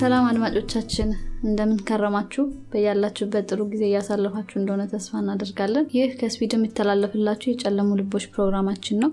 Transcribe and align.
ሰላም 0.00 0.26
አድማጮቻችን 0.28 1.08
እንደምን 1.44 1.80
ከረማችሁ? 1.88 2.42
በያላችሁበት 2.70 3.48
ጥሩ 3.50 3.60
ጊዜ 3.72 3.82
እያሳለፋችሁ 3.88 4.56
እንደሆነ 4.60 4.82
ተስፋ 4.92 5.20
እናደርጋለን። 5.22 5.90
ይህ 5.96 6.14
ከስፒድ 6.20 6.54
የሚተላለፍላችሁ 6.56 7.50
የጨለሙ 7.50 7.98
ልቦች 8.00 8.26
ፕሮግራማችን 8.34 9.00
ነው። 9.04 9.12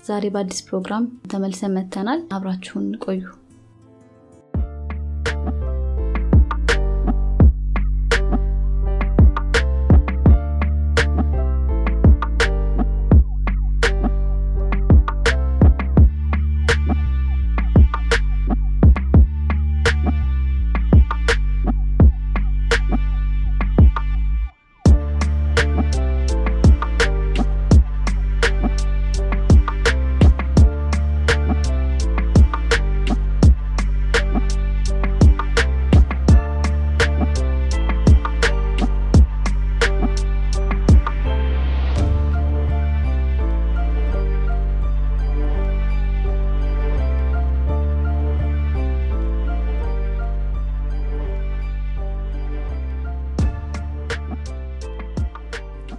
ዛሬ 0.00 0.32
በአዲስ 0.34 0.60
ፕሮግራም 0.68 1.04
ተመልሰን 1.32 1.76
መተናል 1.78 2.22
አብራችሁን 2.36 2.86
ቆዩ 3.06 3.22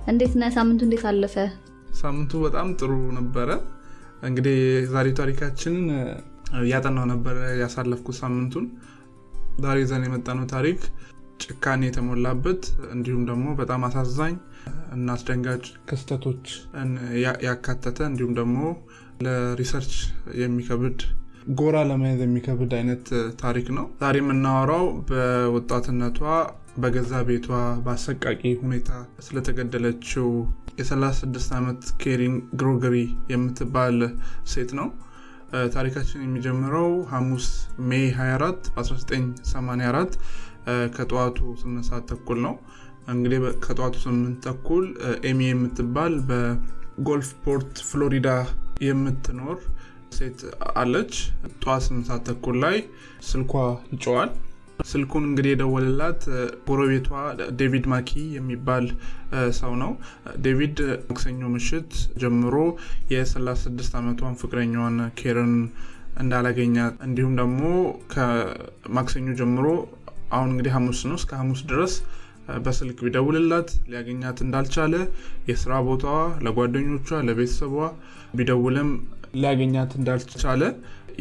እንዴት 0.08 0.34
ነ 0.36 0.50
ሳምንቱ 0.56 0.82
እንዴት 0.88 1.04
አለፈ? 1.10 1.36
ሳምንቱ 2.00 2.32
በጣም 2.46 2.68
ጥሩ 2.80 2.92
ነበረ። 3.18 3.50
እንግዲህ 4.28 4.58
ዛሬ 4.94 5.08
ታሪካችንን 5.20 5.86
እያጠናው 6.62 7.06
ነበረ 7.12 7.38
ያሳለፍኩት 7.62 8.18
ሳምንቱን። 8.20 8.66
ዛሬ 9.64 9.80
ዘን 9.90 10.04
የመጣነው 10.08 10.46
ታሪክ 10.54 10.80
ጭካኔ 11.44 11.82
የተሞላበት 11.88 12.64
እንዲሁም 12.94 13.24
ደግሞ 13.30 13.46
በጣም 13.60 13.82
አሳዛኝ 13.88 14.36
እና 14.94 15.08
አስደንጋጭ 15.16 15.64
ክስተቶች 15.90 16.46
ያካተተ 17.48 18.00
እንዲሁም 18.10 18.34
ደግሞ 18.40 18.58
ለሪሰርች 19.26 19.94
የሚከብድ 20.42 21.00
ጎራ 21.54 21.78
ለመያዝ 21.90 22.20
የሚከብድ 22.26 22.74
አይነት 22.78 23.06
ታሪክ 23.42 23.68
ነው። 23.78 23.86
ዛሬ 24.02 24.18
የምናወራው 24.22 24.86
በወጣትነቷ 25.10 26.20
በገዛ 26.78 27.14
ቤቷ 27.28 27.48
በአሰቃቂ 27.86 28.30
ሁኔታ 28.62 28.90
ስለተገደለችው 29.26 30.28
የ36 30.80 31.52
ዓመት 31.58 31.82
ኬሪን 32.04 32.36
ግሮገሪ 32.60 32.96
የምትባል 33.32 33.98
ሴት 34.54 34.72
ነው። 34.80 34.88
ታሪካችን 35.74 36.24
የሚጀምረው 36.24 36.90
ሐሙስ 37.12 37.48
May 37.90 38.06
24 38.18 38.70
1984 38.78 40.16
ከጠዋቱ 40.96 41.38
8 41.64 41.90
ሰዓት 41.90 42.06
ተኩል 42.12 42.40
ነው። 42.46 42.56
እንግዲህ 43.14 43.40
ከጠዋቱ 43.66 43.96
8 44.06 44.40
ተኩል 44.46 44.86
ኤሚ 45.30 45.42
የምትባል 45.50 46.14
በጎልፍ 46.30 47.30
ፖርት 47.46 47.74
ፍሎሪዳ 47.90 48.30
የምትኖር 48.88 49.60
ሴት 50.18 50.40
አለች። 50.76 51.14
ጠዋት 51.62 51.84
8 51.90 52.10
ሰዓት 52.10 52.24
ተኩል 52.30 52.58
ላይ 52.66 52.78
ስልኳ 53.30 53.54
ይጨዋል 53.94 54.32
ስልኩን 54.92 55.24
እንግዲህ 55.28 55.52
የደወልላት 55.52 56.22
ጎረቤቷ 56.68 57.10
ዴቪድ 57.60 57.86
ማኪ 57.92 58.10
የሚባል 58.36 58.86
ሰው 59.60 59.74
ነው። 59.82 59.92
ዴቪድ 60.46 60.78
ማክሰኞ 61.08 61.42
ምሽት 61.54 61.92
ጀምሮ 62.22 62.56
የ36 63.14 63.98
ዓመቷን 64.02 64.38
ፍቅረኛዋን 64.42 64.98
ኬርን 65.20 65.54
እንዳላገኛት 66.24 66.96
እንዲሁም 67.08 67.34
ደግሞ 67.42 67.62
ከማክሰኞ 68.14 69.30
ጀምሮ 69.40 69.68
አሁን 70.32 70.50
እንግዲህ 70.54 70.74
ሐሙስ 70.78 71.00
ነው። 71.10 71.18
እስከ 71.20 71.32
ሐሙስ 71.40 71.62
ድረስ 71.72 71.94
በስልክ 72.64 72.98
ቢደውልላት 73.06 73.70
ሊያገኛት 73.90 74.38
እንዳልቻለ 74.46 74.96
የስራ 75.50 75.74
ቦታዋ 75.88 76.16
ለጓደኞቿ 76.46 77.10
ለቤተሰቧ 77.28 77.76
ቢደውልም 78.38 78.90
ሊያገኛት 79.34 79.92
እንዳልቻለ 80.00 80.64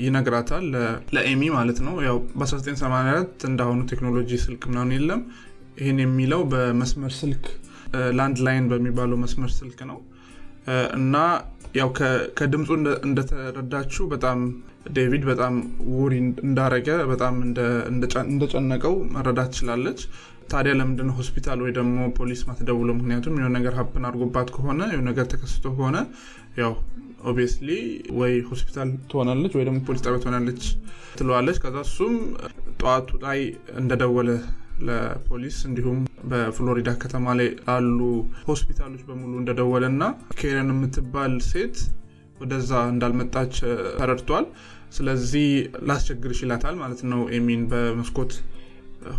ይነግራታል። 0.03 0.67
ለኤሚ 1.15 1.43
ማለት 1.57 1.79
ነው። 1.87 1.95
ያው 2.07 2.19
በ1984 2.41 3.47
እንዳሁኑ 3.49 3.81
ቴክኖሎጂ 3.91 4.31
ስልክ 4.45 4.63
ምናምን 4.71 4.95
የለም። 4.97 5.23
ይህን 5.79 5.99
የሚለው 6.03 6.41
በመስመር 6.53 7.13
ስልክ 7.21 7.45
landline 8.19 8.67
በሚባለው 8.71 9.19
መስመር 9.23 9.51
ስልክ 9.59 9.79
ነው። 9.91 9.99
እና 10.97 11.17
ያው 11.79 11.89
ከድምፁ 12.39 12.69
እንደተረዳችው 13.07 14.05
በጣም 14.13 14.39
ዴቪድ 14.95 15.23
በጣም 15.31 15.55
worry 15.97 16.15
እንዳረገ 16.47 16.89
በጣም 17.11 17.35
እንደጨነቀው 18.27 18.95
መረዳት 19.15 19.51
ችላለች 19.59 20.01
ታዲያ 20.53 20.73
ለምንድን 20.79 21.11
ሆስፒታል 21.19 21.59
ወይ 21.65 21.73
ደግሞ 21.77 21.99
ፖሊስ 22.19 22.41
ማትደውለው? 22.49 22.95
ምክንያቱም 22.99 23.37
የሆነ 23.39 23.53
ነገር 23.59 23.75
happen 23.79 24.07
አድርጎባት 24.09 24.49
ከሆነ 24.57 24.81
የሆነ 24.91 25.07
ነገር 25.11 25.27
ተከስቶ 25.33 25.65
ከሆነ 25.77 25.97
ያው 26.61 26.73
obviously 27.25 27.69
ወይ 28.19 28.33
ሆስፒታል 28.49 28.89
ትሆናለች 29.11 29.53
ወይ 29.59 29.65
ደግሞ 29.69 29.79
ፖሊስ 29.89 30.03
ጣቢያ 30.05 30.21
ትሆናለች 30.25 30.63
ትለዋለች። 31.19 31.59
ከዛ 31.65 31.77
እሱም 31.89 32.15
ጠዋቱ 32.81 33.19
ላይ 33.25 33.41
እንደደወለ 33.83 34.29
ለፖሊስ 34.87 35.57
እንዲሁም 35.69 35.99
በፍሎሪዳ 36.31 36.91
ከተማ 37.03 37.35
ላይ 37.39 37.49
ላሉ 37.67 37.99
ሆስፒታሎች 38.49 39.03
በሙሉ 39.09 39.33
እንደደወለ 39.41 39.85
እና 39.93 40.05
ኬረን 40.41 40.71
የምትባል 40.75 41.35
ሴት 41.51 41.77
ወደዛ 42.41 42.73
እንዳልመጣች 42.93 43.55
ተረድቷል። 43.99 44.47
ስለዚህ 44.97 45.47
ላስቸግር 45.89 46.33
ይችላታል 46.35 46.75
ማለት 46.81 47.01
ነው 47.13 47.21
ኤሚን 47.37 47.63
በመስኮት 47.71 48.33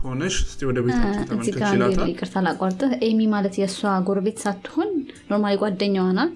ሆነሽ 0.02 0.36
እስቲ 0.44 0.62
ወደ 0.70 0.80
ቤታችን 0.86 1.28
ተመልከች 1.30 1.70
ይላታል። 1.76 2.10
ይቅርታ 2.12 2.36
ላቋርጥህ? 2.46 2.92
ኤሚ 3.08 3.22
ማለት 3.34 3.56
የእሷ 3.62 3.80
ጎረቤት 4.08 4.38
ሳትሆን 4.44 4.90
normally 5.30 5.56
ጓደኛዋ 5.64 6.08
ናት። 6.18 6.36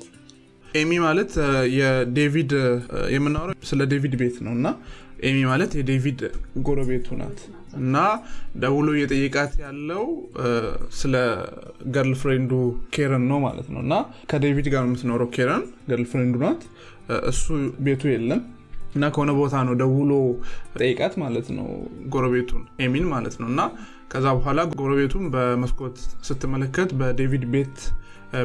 ኤሚ 0.76 0.92
ማለት 1.04 1.34
የዴቪድ 1.78 2.52
የምናወረው 3.14 3.56
ስለ 3.70 3.82
ዴቪድ 3.92 4.16
ቤት 4.22 4.38
ነው 4.46 4.54
እና 4.58 4.68
ኤሚ 5.28 5.38
ማለት 5.50 5.72
የዴቪድ 5.80 6.20
ጎረቤቱ 6.66 7.08
ናት 7.22 7.40
እና 7.80 7.96
ደውሎ 8.62 8.88
እየጠየቃት 8.98 9.54
ያለው 9.64 10.04
ስለ 11.00 11.14
girlfriend 11.96 12.14
ኡ 12.22 12.52
ኬረን 12.96 13.26
ነው 13.32 13.40
ማለት 13.46 13.68
ነው 13.74 13.82
እና 13.86 13.94
ከዴቪድ 14.32 14.68
ጋር 14.74 14.84
የምትኖረው 14.86 15.30
ኬረን 15.36 15.64
girlfriend 15.90 16.06
ኡ 16.12 16.38
ናት 16.46 16.62
እሱ 17.32 17.44
ቤቱ 17.86 18.04
የለም 18.14 18.42
እና 18.98 19.06
ከሆነ 19.16 19.32
ቦታ 19.40 19.56
ነው 19.68 19.76
ደውሎ 19.82 20.12
ጠይቃት 20.78 21.14
ማለት 21.24 21.48
ነው 21.58 21.68
ጎረቤቱን 22.14 22.64
ኤሚን 22.86 23.06
ማለት 23.14 23.36
ነው። 23.42 23.48
እና 23.52 23.62
ከዛ 24.12 24.26
በኋላ 24.38 24.60
ጎረቤቱን 24.80 25.26
በመስኮት 25.34 25.96
ስትመለከት 26.28 26.92
በዴቪድ 27.00 27.46
ቤት 27.54 27.78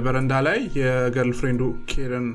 በረንዳ 0.04 0.32
ላይ 0.46 0.58
የ 0.78 1.32
girlfriend 1.38 1.58
ኡ 1.58 1.62
ኬረን 1.90 2.26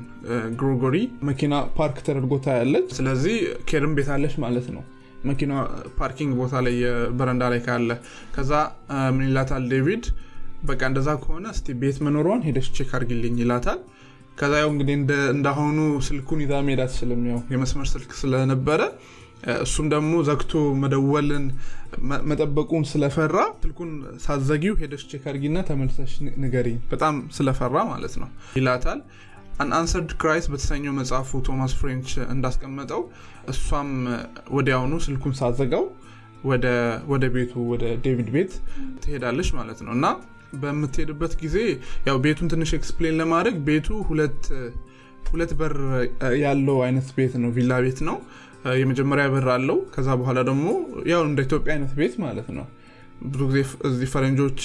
ግሪጎሪ 0.58 0.96
መኪና 1.28 1.54
ፓርክ 1.76 1.98
ተደርጎ 2.06 2.34
ታያለች። 2.46 2.88
ስለዚህ 2.98 3.36
ኬረን 3.70 3.94
ቤት 3.98 4.08
አለች 4.16 4.34
ማለት 4.44 4.66
ነው። 4.74 4.82
መኪና 5.24 5.52
parking 5.98 6.32
ቦታ 6.40 6.60
ላይ 6.66 6.76
በረንዳ 7.18 7.44
ላይ 7.52 7.60
ካለ 7.64 7.90
ከዛ 8.34 8.50
ምን 9.14 9.24
ይላታል 9.28 9.64
ዴቪድ? 9.72 10.04
በቃ 10.68 10.80
እንደዛ 10.90 11.08
ከሆነ 11.22 11.46
እስቲ 11.54 11.74
ቤት 11.80 11.96
መኖሯን 12.06 12.40
ሄደሽ 12.46 12.68
check 12.76 12.92
አርጊልኝ 12.96 13.34
ይላታል 13.42 13.80
ከዛ 14.38 14.52
ያው 14.62 14.68
እንግዲህ 14.72 14.94
እንዳሁኑ 15.34 15.78
ስልኩን 16.06 16.40
ይዛ 16.44 16.60
መሄድ 16.66 16.80
አትችልም። 16.84 17.22
ያው 17.30 17.40
የመስመር 17.54 17.86
ስልክ 17.92 18.10
ስለነበረ 18.20 18.80
እሱም 19.62 19.86
ደግሞ 19.92 20.12
ዘግቶ 20.28 20.52
መደወልን 20.82 21.44
መጠበቁን 22.30 22.84
ስለፈራ 22.90 23.36
ስልኩን 23.62 23.90
ሳትዘጊው 24.24 24.74
ሄደሽ 24.80 25.02
check 25.10 25.24
ተመልሰሽ 25.68 26.12
ንገሪኝ 26.42 26.68
በጣም 26.90 27.16
ስለፈራ 27.36 27.76
ማለት 27.90 28.14
ነው 28.22 28.30
ይላታል። 28.58 29.00
Unanswered 29.62 30.10
Cries 30.20 30.46
በተሰኘው 30.52 30.92
መጽሐፉ 30.98 31.40
ቶማስ 31.46 31.72
ፍሬንች 31.78 32.10
እንዳስቀመጠው 32.34 33.00
እሷም 33.52 33.90
ወዲያውኑ 34.50 34.94
ስልኩን 35.06 35.34
ሳትዘጋው 35.40 35.84
ወደ 37.10 37.24
ቤቱ 37.34 37.52
ወደ 37.70 37.84
ዴቪድ 38.04 38.28
ቤት 38.34 38.52
ትሄዳለች 39.02 39.48
ማለት 39.58 39.80
ነው። 39.86 39.92
እና 39.96 40.06
በምትሄድበት 40.60 41.32
ጊዜ 41.42 41.56
ያው 42.06 42.16
ቤቱን 42.24 42.50
ትንሽ 42.52 42.70
explain 42.78 43.18
ለማድረግ 43.20 43.56
ቤቱ 43.68 43.88
ሁለት 44.08 44.42
ሁለት 45.30 45.50
በር 45.58 45.74
ያለው 46.42 46.76
አይነት 46.84 47.08
ቤት 47.16 47.32
ነው 47.42 47.50
ቪላ 47.56 47.72
ቤት 47.84 47.98
ነው። 48.08 48.16
የመጀመሪያ 48.78 49.24
በር 49.34 49.48
አለው። 49.54 49.78
ከዛ 49.94 50.08
በኋላ 50.20 50.38
ደግሞ 50.48 50.66
ያው 51.10 51.22
እንደ 51.28 51.40
ኢትዮጵያ 51.46 51.72
አይነት 51.74 51.92
ቤት 51.98 52.14
ማለት 52.24 52.48
ነው። 52.56 52.66
ብዙ 53.24 53.40
ጊዜ 53.50 53.58
እዚህ 53.88 54.08
ፈረንጆች 54.12 54.60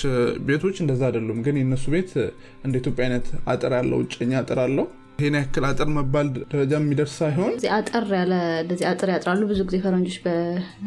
ቤቶች 0.48 0.76
እንደዛ 0.84 1.02
አይደሉም 1.08 1.40
ግን 1.46 1.56
የነሱ 1.62 1.86
ቤት 1.94 2.12
እንደ 2.66 2.74
ኢትዮጵያ 2.82 3.04
አይነት 3.08 3.28
አጥር 3.54 3.74
ያለው 3.80 3.98
ውጭኛ 4.04 4.34
አጥር 4.42 4.60
አለው 4.66 4.88
ይሄን 5.20 5.36
ያክል 5.38 5.64
አጥር 5.68 5.90
መባል 5.96 6.28
ደረጃ 6.52 6.72
የሚደርስ 6.78 7.14
ሳይሆን 7.20 7.52
አጠር 7.76 8.06
ያለ 8.18 8.34
እንደዚህ 8.62 8.86
አጥር 8.92 9.10
ያጥራሉ። 9.14 9.42
ብዙ 9.52 9.60
ጊዜ 9.68 9.78
ፈረንጆች 9.84 10.16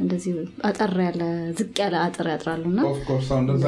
እንደዚህ 0.00 0.32
አጠር 0.69 0.93
ያለ 1.05 1.23
ዝቅ 1.58 1.76
ያለ 1.82 1.96
አጥር 2.02 2.28
ያጥራሉ 2.32 2.64
እና 2.73 2.81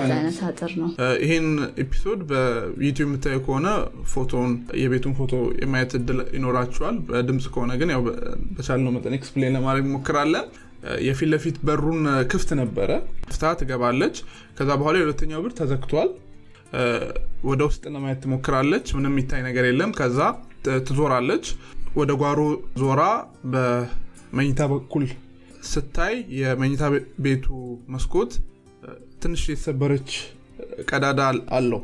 አይነት 0.06 0.38
አጥር 0.48 0.72
ነው። 0.82 0.90
ይሄን 1.24 1.48
episode 1.84 2.22
በዩቲዩብ 2.30 3.08
የምታዩ 3.08 3.38
ከሆነ 3.46 3.68
ፎቶን 4.12 4.50
የቤቱን 4.82 5.14
ፎቶ 5.20 5.32
የማየት 5.62 5.94
እድል 5.98 6.20
ይኖራችኋል። 6.36 6.98
በድምፅ 7.08 7.46
ከሆነ 7.54 7.72
ግን 7.82 7.92
ያው 7.94 8.02
በቻልነው 8.56 8.94
መጠን 8.96 9.16
explain 9.18 9.54
ለማድረግ 9.58 9.86
እንሞክራለን 9.94 10.48
የፊት 11.04 11.28
ለፊት 11.32 11.56
በሩን 11.66 12.02
ክፍት 12.32 12.50
ነበረ። 12.60 12.90
ከፍታ 13.32 13.54
ትገባለች። 13.60 14.16
ከዛ 14.58 14.70
በኋላ 14.80 14.96
የሁለተኛው 15.00 15.40
በር 15.44 15.54
ተዘግቷል። 15.58 16.10
ወደ 17.48 17.60
ውስጥ 17.68 17.82
ለማየት 17.92 18.18
ትሞክራለች። 18.22 18.86
ምንም 18.96 19.12
የሚታይ 19.12 19.42
ነገር 19.46 19.64
የለም። 19.68 19.90
ከዛ 19.98 20.18
ትዞራለች። 20.82 21.46
ወደ 21.98 22.12
ጓሮ 22.22 22.40
ዞራ 22.80 23.02
በመኝታ 23.52 24.60
በኩል 24.72 25.04
ስታይ 25.68 26.14
የመኝታ 26.40 26.82
ቤቱ 27.24 27.46
መስኮት 27.94 28.32
ትንሽ 29.22 29.42
የተሰበረች 29.50 30.10
ቀዳዳ 30.90 31.20
አለው። 31.56 31.80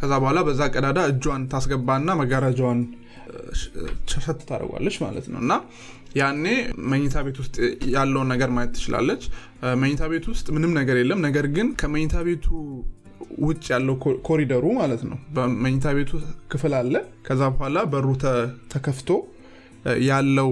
ከዛ 0.00 0.12
በኋላ 0.22 0.38
በዛ 0.46 0.62
ቀዳዳ 0.74 1.00
እጇን 1.10 1.42
ታስገባና 1.52 2.08
መጋረጃዋን 2.20 2.80
ሸት 4.14 4.40
ታደርጓለች 4.48 4.96
ማለት 5.04 5.26
ነው። 5.32 5.38
እና 5.44 5.52
ያኔ 6.16 6.44
መኝታ 6.90 7.16
ቤት 7.26 7.38
ውስጥ 7.42 7.56
ያለውን 7.94 8.28
ነገር 8.32 8.50
ማየት 8.56 8.72
ትችላለች። 8.76 9.22
መኝታ 9.82 10.02
ቤት 10.12 10.26
ውስጥ 10.32 10.46
ምንም 10.56 10.72
ነገር 10.78 10.96
የለም። 11.00 11.20
ነገር 11.26 11.46
ግን 11.56 11.68
ከመኝታ 11.80 12.16
ቤቱ 12.28 12.46
ውጭ 13.44 13.64
ያለው 13.72 13.94
ኮሪደሩ 14.28 14.64
ማለት 14.80 15.02
ነው። 15.10 15.18
በመኝታ 15.36 15.94
ቤቱ 15.96 16.12
ክፍል 16.52 16.74
አለ። 16.80 16.94
ከዛ 17.26 17.42
በኋላ 17.54 17.78
በሩ 17.92 18.06
ተከፍቶ 18.72 19.08
ያለው 20.08 20.50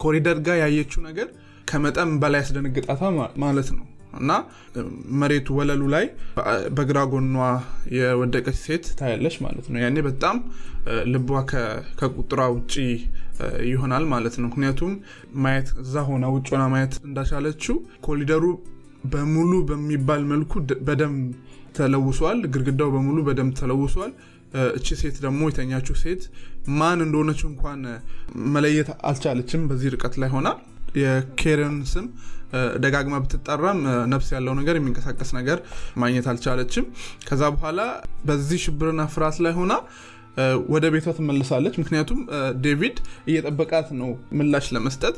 ኮሪደር 0.00 0.38
ጋር 0.46 0.56
ያየችው 0.62 1.00
ነገር 1.08 1.28
ከመጠን 1.68 2.12
በላይ 2.22 2.40
ያስደነግጣታ 2.42 3.02
ማለት 3.44 3.68
ነው። 3.76 3.84
እና 4.18 4.32
መሬቱ 5.20 5.48
ወለሉ 5.58 5.82
ላይ 5.94 6.04
በግራ 6.76 6.98
ጎኗ 7.12 7.36
የወደቀች 7.96 8.56
ሴት 8.64 8.84
ታያለች 8.98 9.36
ማለት 9.44 9.66
ነው። 9.70 9.78
ያኔ 9.84 9.98
በጣም 10.08 10.36
ልቧ 11.12 11.30
ከቁጥሯ 12.00 12.40
ውጭ 12.56 12.74
ይሆናል 13.70 14.04
ማለት 14.12 14.34
ነው። 14.40 14.46
ምክንያቱም 14.50 14.92
ማየት 15.44 15.68
እዛ 15.82 16.04
ሆና 16.08 16.26
ውጭ 16.34 16.46
ሆና 16.54 16.64
ማየት 16.74 16.94
እንዳቻለችው 17.08 17.76
ኮሊደሩ 18.06 18.44
በሙሉ 19.12 19.52
በሚባል 19.70 20.22
መልኩ 20.32 20.52
በደም 20.88 21.14
ተለውሷል። 21.74 22.38
ግድግዳው 22.54 22.90
በሙሉ 22.94 23.18
በደም 23.28 23.50
ተለውሷል። 23.60 24.12
እቺ 24.78 24.88
ሴት 25.00 25.16
ደግሞ 25.24 25.40
የተኛችው 25.50 25.96
ሴት 26.02 26.22
ማን 26.78 26.98
እንደሆነች 27.06 27.40
እንኳን 27.50 27.80
መለየት 28.54 28.88
አልቻለችም። 29.10 29.62
በዚህ 29.70 29.90
ርቀት 29.94 30.16
ላይ 30.22 30.30
ሆና 30.34 30.48
የኬረን 31.02 31.76
ስም 31.92 32.06
ደጋግማ 32.82 33.16
ብትጠራም 33.22 33.78
ነፍስ 34.12 34.28
ያለው 34.34 34.54
ነገር 34.58 34.74
የሚንቀሳቀስ 34.78 35.30
ነገር 35.38 35.58
ማግኘት 36.02 36.26
አልቻለችም። 36.32 36.84
ከዛ 37.28 37.42
በኋላ 37.54 37.80
በዚህ 38.28 38.58
ሽብርና 38.64 39.04
ፍርሃት 39.14 39.38
ላይ 39.46 39.54
ሆና 39.60 39.72
ወደ 40.74 40.84
ቤቷ 40.92 41.08
ትመለሳለች 41.16 41.74
ምክንያቱም 41.80 42.20
ዴቪድ 42.64 42.98
እየጠበቃት 43.30 43.88
ነው 44.00 44.10
ምላሽ 44.38 44.66
ለመስጠት 44.76 45.16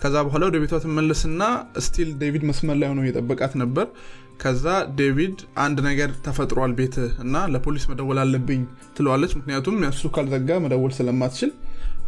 ከዛ 0.00 0.14
በኋላ 0.26 0.42
ወደ 0.48 0.56
ቤቷ 0.62 0.74
ትመለስና 0.82 1.42
still 1.84 2.10
ዴቪድ 2.20 2.42
መስመር 2.48 2.76
ላይ 2.80 2.88
ሆኖ 2.90 3.00
እየጠበቃት 3.04 3.52
ነበር። 3.62 3.86
ከዛ 4.42 4.64
ዴቪድ 4.98 5.36
አንድ 5.64 5.78
ነገር 5.86 6.10
ተፈጥሯል 6.24 6.72
ቤት 6.78 6.96
እና 7.24 7.44
ለፖሊስ 7.52 7.84
መደወል 7.90 8.18
አለብኝ 8.24 8.62
ትለዋለች። 8.96 9.32
ምክንያቱም 9.38 9.76
እሱ 9.88 10.10
ካልዘጋ 10.16 10.58
መደወል 10.64 10.92
ስለማትችል 10.98 11.52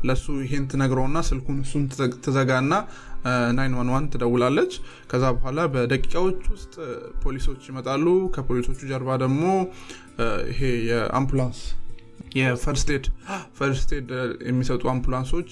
ለሱ 0.04 0.24
ይሄን 0.42 0.64
ትነግረውና 0.72 1.18
ስልኩን 1.28 1.56
እሱን 1.64 1.84
ትዘጋና 2.24 2.72
nine 3.56 3.72
one 3.78 3.88
one 3.94 4.04
ትደውላለች። 4.12 4.72
ከዛ 5.10 5.24
በኋላ 5.36 5.60
በደቂቃዎች 5.72 6.42
ውስጥ 6.54 6.74
ፖሊሶች 7.24 7.62
ይመጣሉ። 7.70 8.04
ከፖሊሶቹ 8.36 8.80
ጀርባ 8.90 9.16
ደግሞ 9.24 9.42
ይሄ 10.52 10.60
የአምቡላንስ 10.90 11.60
የ 12.38 12.52
first 12.52 12.85
aid 12.85 13.04
first 13.58 13.90
aid 13.90 14.08
የሚሰጡ 14.48 14.84
አምቡላንሶች 14.92 15.50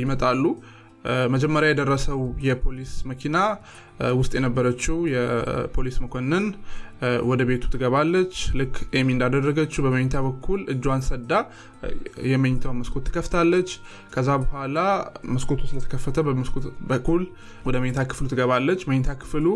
ይመጣሉ 0.00 0.44
መጀመሪያ 1.32 1.68
የደረሰው 1.70 2.20
የፖሊስ 2.46 2.92
መኪና 3.10 3.36
ውስጥ 4.18 4.32
የነበረችው 4.36 4.96
የፖሊስ 5.12 5.96
መኮንን 6.04 6.44
ወደ 7.28 7.40
ቤቱ 7.48 7.64
ትገባለች። 7.72 8.34
ልክ 8.58 8.74
ኤሚ 8.98 9.08
እንዳደረገችው 9.14 9.84
በመኝታ 9.86 10.16
በኩል 10.26 10.60
እጇን 10.74 11.02
ሰዳ 11.08 11.32
የመኝታው 12.30 12.74
መስኮት 12.80 13.04
ትከፍታለች። 13.08 13.70
ከዛ 14.14 14.38
በኋላ 14.42 14.78
መስኮቱ 15.32 15.60
ስለተከፈተ 15.70 16.24
በመስኮት 16.28 16.66
በኩል 16.90 17.22
ወደ 17.66 17.76
መኝታ 17.84 18.04
ክፍሉ 18.10 18.26
ትገባለች። 18.32 18.82
መኝታ 18.90 19.16
ክፍሉ 19.22 19.46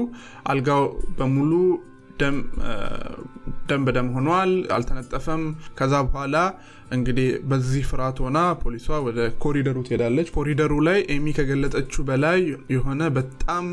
አልጋው 0.52 0.84
በሙሉ 1.18 1.52
ደም 2.20 2.36
በደም 3.86 4.08
ሆኗል 4.16 4.52
አልተነጠፈም። 4.76 5.42
ከዛ 5.78 5.94
በኋላ 6.06 6.36
እንግዲህ 6.96 7.28
በዚህ 7.50 7.84
ፍርሃት 7.88 8.18
ሆና 8.24 8.38
ፖሊሷ 8.60 8.98
ወደ 9.06 9.18
ኮሪደሩ 9.42 9.76
ትሄዳለች። 9.86 10.28
ኮሪደሩ 10.36 10.72
ላይ 10.88 10.98
ኤሚ 11.14 11.32
ከገለጠችው 11.38 12.02
በላይ 12.10 12.38
የሆነ 12.74 13.00
በጣም 13.16 13.64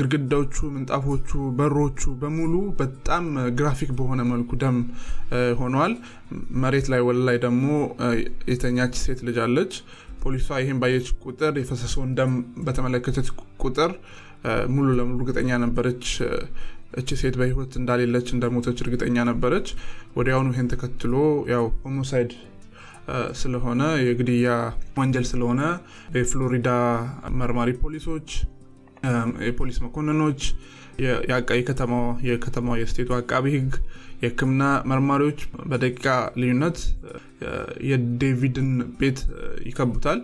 ግድግዳዎቹ 0.00 0.56
ምንጣፎቹ 0.74 1.30
በሮቹ 1.58 2.10
በሙሉ 2.22 2.54
በጣም 2.82 3.24
graphic 3.60 3.92
በሆነ 4.00 4.20
መልኩ 4.32 4.50
ደም 4.64 4.78
ሆኗል። 5.62 5.94
መሬት 6.62 6.88
ላይ 6.94 7.02
ወለሉ 7.08 7.20
ላይ 7.28 7.38
ደግሞ 7.46 7.64
የተኛች 8.52 8.94
ሴት 9.04 9.22
ልጅ 9.28 9.38
አለች። 9.46 9.72
ፖሊሷ 10.22 10.48
ይህን 10.62 10.78
ባየች 10.82 11.08
ቁጥር 11.24 11.52
የፈሰሰውን 11.58 12.12
ደም 12.18 12.32
በተመለከተች 12.64 13.28
ቁጥር 13.64 13.90
ሙሉ 14.72 14.86
ለሙሉ 14.98 15.18
እርግጠኛ 15.20 15.50
ነበረች 15.62 16.04
እች 16.92 17.08
ሴት 17.20 17.34
በህይወት 17.40 17.72
እንደሌለች 17.80 18.28
እንደሞተች 18.34 18.78
እርግጠኛ 18.84 19.24
ነበረች። 19.30 19.68
ወዲያውኑ 20.18 20.48
ይህን 20.54 20.70
ተከትሎ 20.72 21.14
ያው 21.52 21.64
homicide 21.82 22.32
ስለሆነ 23.40 23.82
የግድያ 24.04 24.48
ወንጀል 24.98 25.26
ስለሆነ 25.30 25.60
የፍሎሪዳ 26.16 26.70
መርማሪ 27.40 27.70
ፖሊሶች 27.82 28.28
የፖሊስ 29.46 29.78
መኮንኖች 29.84 30.40
የከተማ 32.26 32.70
የ 32.80 32.87
state 32.87 33.03
ኡ 33.03 33.10
አቃቤ 33.18 33.44
ህግ 33.56 33.72
የህክምና 34.22 34.62
መርማሪዎች 34.90 35.40
በደቂቃ 35.70 36.06
ልዩነት 36.40 36.78
የዴቪድን 37.90 38.70
ቤት 39.00 39.18
ይከቡታል 39.68 40.20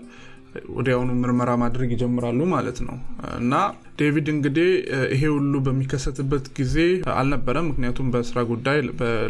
ወዲያውኑ 0.74 1.10
ምርመራ 1.20 1.50
ማድረግ 1.62 1.88
ይጀምራሉ 1.94 2.40
ማለት 2.52 2.78
ነው። 2.86 2.96
እና 3.38 3.54
ዴቪድ 4.00 4.26
እንግዲህ 4.32 4.68
ይሄ 5.14 5.22
ሁሉ 5.34 5.54
በሚከሰትበት 5.66 6.46
ጊዜ 6.58 6.76
አልነበረም። 7.14 7.68
ምክንያቱም 7.70 8.08
በስራ 8.14 8.38
ጉዳይ 8.50 8.78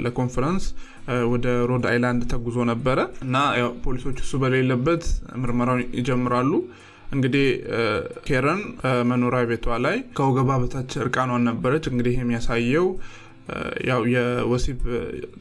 ለኮንፈረንስ 0.05 0.67
ወደ 1.33 1.47
ሮድ 1.71 1.85
አይላንድ 1.91 2.23
ተጉዞ 2.33 2.59
ነበረ። 2.71 2.99
እና 3.27 3.37
ፖሊሶች 3.85 4.21
እሱ 4.25 4.41
በሌለበት 4.45 5.05
ምርመራውን 5.43 5.85
ይጀምራሉ። 5.99 6.53
እንግዲህ 7.15 7.47
ኬረን 8.27 8.61
መኖሪያ 9.11 9.43
ቤቷ 9.51 9.77
ላይ 9.85 9.97
ከወገባ 10.17 10.57
በታች 10.63 10.93
እርቃኗን 11.03 11.45
ነበረች። 11.51 11.85
እንግዲህ 11.91 12.15
የሚያሳየው 12.21 12.87
ያው 13.89 14.03
የወሲብ 14.13 14.81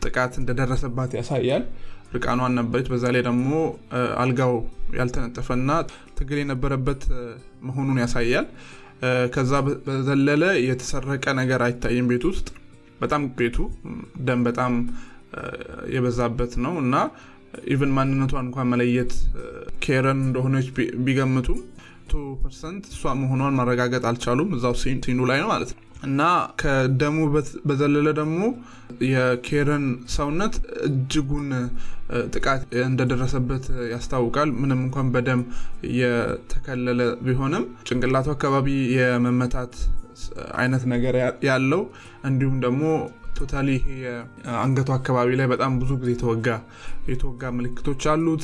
ጥቃት 0.03 0.33
እንደደረሰባት 0.39 1.11
ያሳያል 1.19 1.63
ርቃኗን 2.13 2.55
ነበረች 2.59 2.87
በዛ 2.91 3.03
ላይ 3.15 3.23
ደግሞ 3.27 3.51
አልጋው 4.23 4.53
ያልተነጠፈና 4.97 5.69
ትግል 6.17 6.39
የነበረበት 6.41 7.03
መሆኑን 7.67 7.99
ያሳያል። 8.03 8.47
ከዛ 9.33 9.53
በዘለለ 9.85 10.43
የተሰረቀ 10.67 11.25
ነገር 11.39 11.61
አይታይም 11.65 12.09
ቤት 12.11 12.25
ውስጥ። 12.29 12.47
በጣም 13.01 13.23
ቤቱ 13.39 13.57
ደም 14.27 14.41
በጣም 14.47 14.73
የበዛበት 15.95 16.53
ነው 16.65 16.73
እና 16.83 16.95
even 17.73 17.91
ማንነቷን 17.97 18.45
እንኳን 18.47 18.69
መለየት 18.71 19.11
ኬረን 19.83 20.19
እንደሆነች 20.27 20.67
ቢገምቱም 21.05 21.59
ቱ 22.09 22.21
percent 22.41 22.85
እሷ 22.91 23.13
መሆኗን 23.19 23.57
ማረጋገጥ 23.59 24.03
አልቻሉም። 24.09 24.49
እዛው 24.57 24.73
scene 24.81 25.08
ኡ 25.08 25.19
ላይ 25.31 25.39
ነው 25.43 25.49
ማለት 25.53 25.71
ነው 25.75 25.81
እና 26.03 26.21
ከደሙ 26.61 27.17
በዘለለ 27.67 28.07
ደግሞ 28.19 28.39
የኬረን 29.09 29.85
ሰውነት 30.15 30.55
እጅጉን 30.87 31.47
ጥቃት 32.33 32.61
እንደደረሰበት 32.83 33.63
ያስታውቃል። 33.93 34.49
ምንም 34.61 34.79
እንኳን 34.85 35.07
በደም 35.13 35.41
የተከለለ 35.99 37.01
ቢሆንም 37.25 37.65
ጭንቅላቱ 37.87 38.29
አካባቢ 38.35 38.67
የመመታት 38.97 39.73
አይነት 40.57 40.83
ነገር 40.93 41.15
ያለው 41.47 41.81
እንዲሁም 42.29 42.57
ደግሞ 42.65 42.83
ቶታሊ 43.37 43.69
ይሄ 43.77 43.87
አንገቱ 44.59 44.89
አካባቢ 44.97 45.29
ላይ 45.39 45.47
በጣም 45.53 45.79
ብዙ 45.81 45.91
ጊዜ 46.01 46.11
የተወጋ 46.15 46.47
የተወጋ 47.11 47.51
ምልክቶች 47.57 48.03
አሉት። 48.11 48.43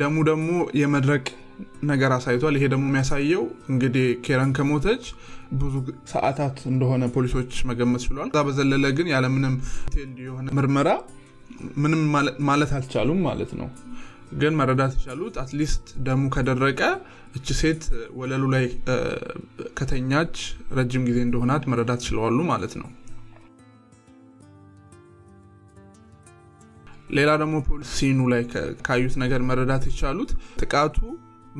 ደሙ 0.00 0.16
ደግሞ 0.28 0.48
የመድረቅ 0.80 1.24
ነገር 1.84 2.10
አሳይቷል። 2.16 2.54
ይሄ 2.58 2.64
ደግሞ 2.72 2.84
የሚያሳየው 2.90 3.42
እንግዲህ 3.72 4.06
ኬረን 4.26 4.50
ከሞተች 4.58 5.04
ብዙ 5.60 5.74
ሰዓታት 6.12 6.58
እንደሆነ 6.70 7.04
ፖሊሶች 7.14 7.52
መገመት 7.70 8.02
ችሏል 8.06 8.28
እዛ 8.28 8.42
በዘለለ 8.48 8.86
ግን 8.98 9.08
ያለምንም 9.14 9.54
detail 9.94 10.12
የሆነ 10.26 10.46
ምርመራ 10.58 10.88
ምንም 11.82 12.02
ማለት 12.48 12.70
አልቻሉም 12.76 13.20
ማለት 13.28 13.50
ነው 13.60 13.68
ግን 14.40 14.54
መረዳት 14.58 14.92
የቻሉት 14.96 15.34
at 15.42 15.55
least 15.55 15.86
ደሙ 16.06 16.24
ከደረቀ 16.34 16.80
እች 17.36 17.48
ሴት 17.60 17.82
ወለሉ 18.18 18.44
ላይ 18.54 18.64
ከተኛች 19.78 20.36
ረጅም 20.78 21.04
ጊዜ 21.08 21.18
እንደሆናት 21.26 21.64
መረዳት 21.72 22.00
ችለዋል 22.06 22.38
ማለት 22.50 22.74
ነው። 22.80 22.88
ሌላ 27.16 27.30
ደግሞ 27.42 27.56
ፖሊስ 27.68 27.92
scene 27.98 28.14
ኡ 28.14 28.20
ላይ 28.32 28.42
ካዩት 28.86 29.14
ነገር 29.22 29.40
መረዳት 29.48 29.84
የቻሉት 29.88 30.32
ጥቃቱ 30.60 30.98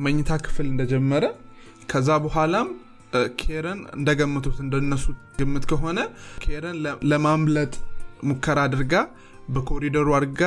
መኝታ 0.03 0.37
ክፍል 0.45 0.67
እንደጀመረ 0.69 1.25
ከዛ 1.91 2.09
በኋላም 2.25 2.67
ኬረን 3.41 3.79
እንደገምቱት 3.97 4.57
እንደነሱ 4.65 5.05
ግምት 5.39 5.65
ከሆነ 5.71 5.99
ኬረን 6.43 6.77
ለማምለጥ 7.11 7.73
ሙከራ 8.29 8.59
አድርጋ 8.67 8.93
በኮሪደሩ 9.53 10.09
አድርጋ 10.17 10.41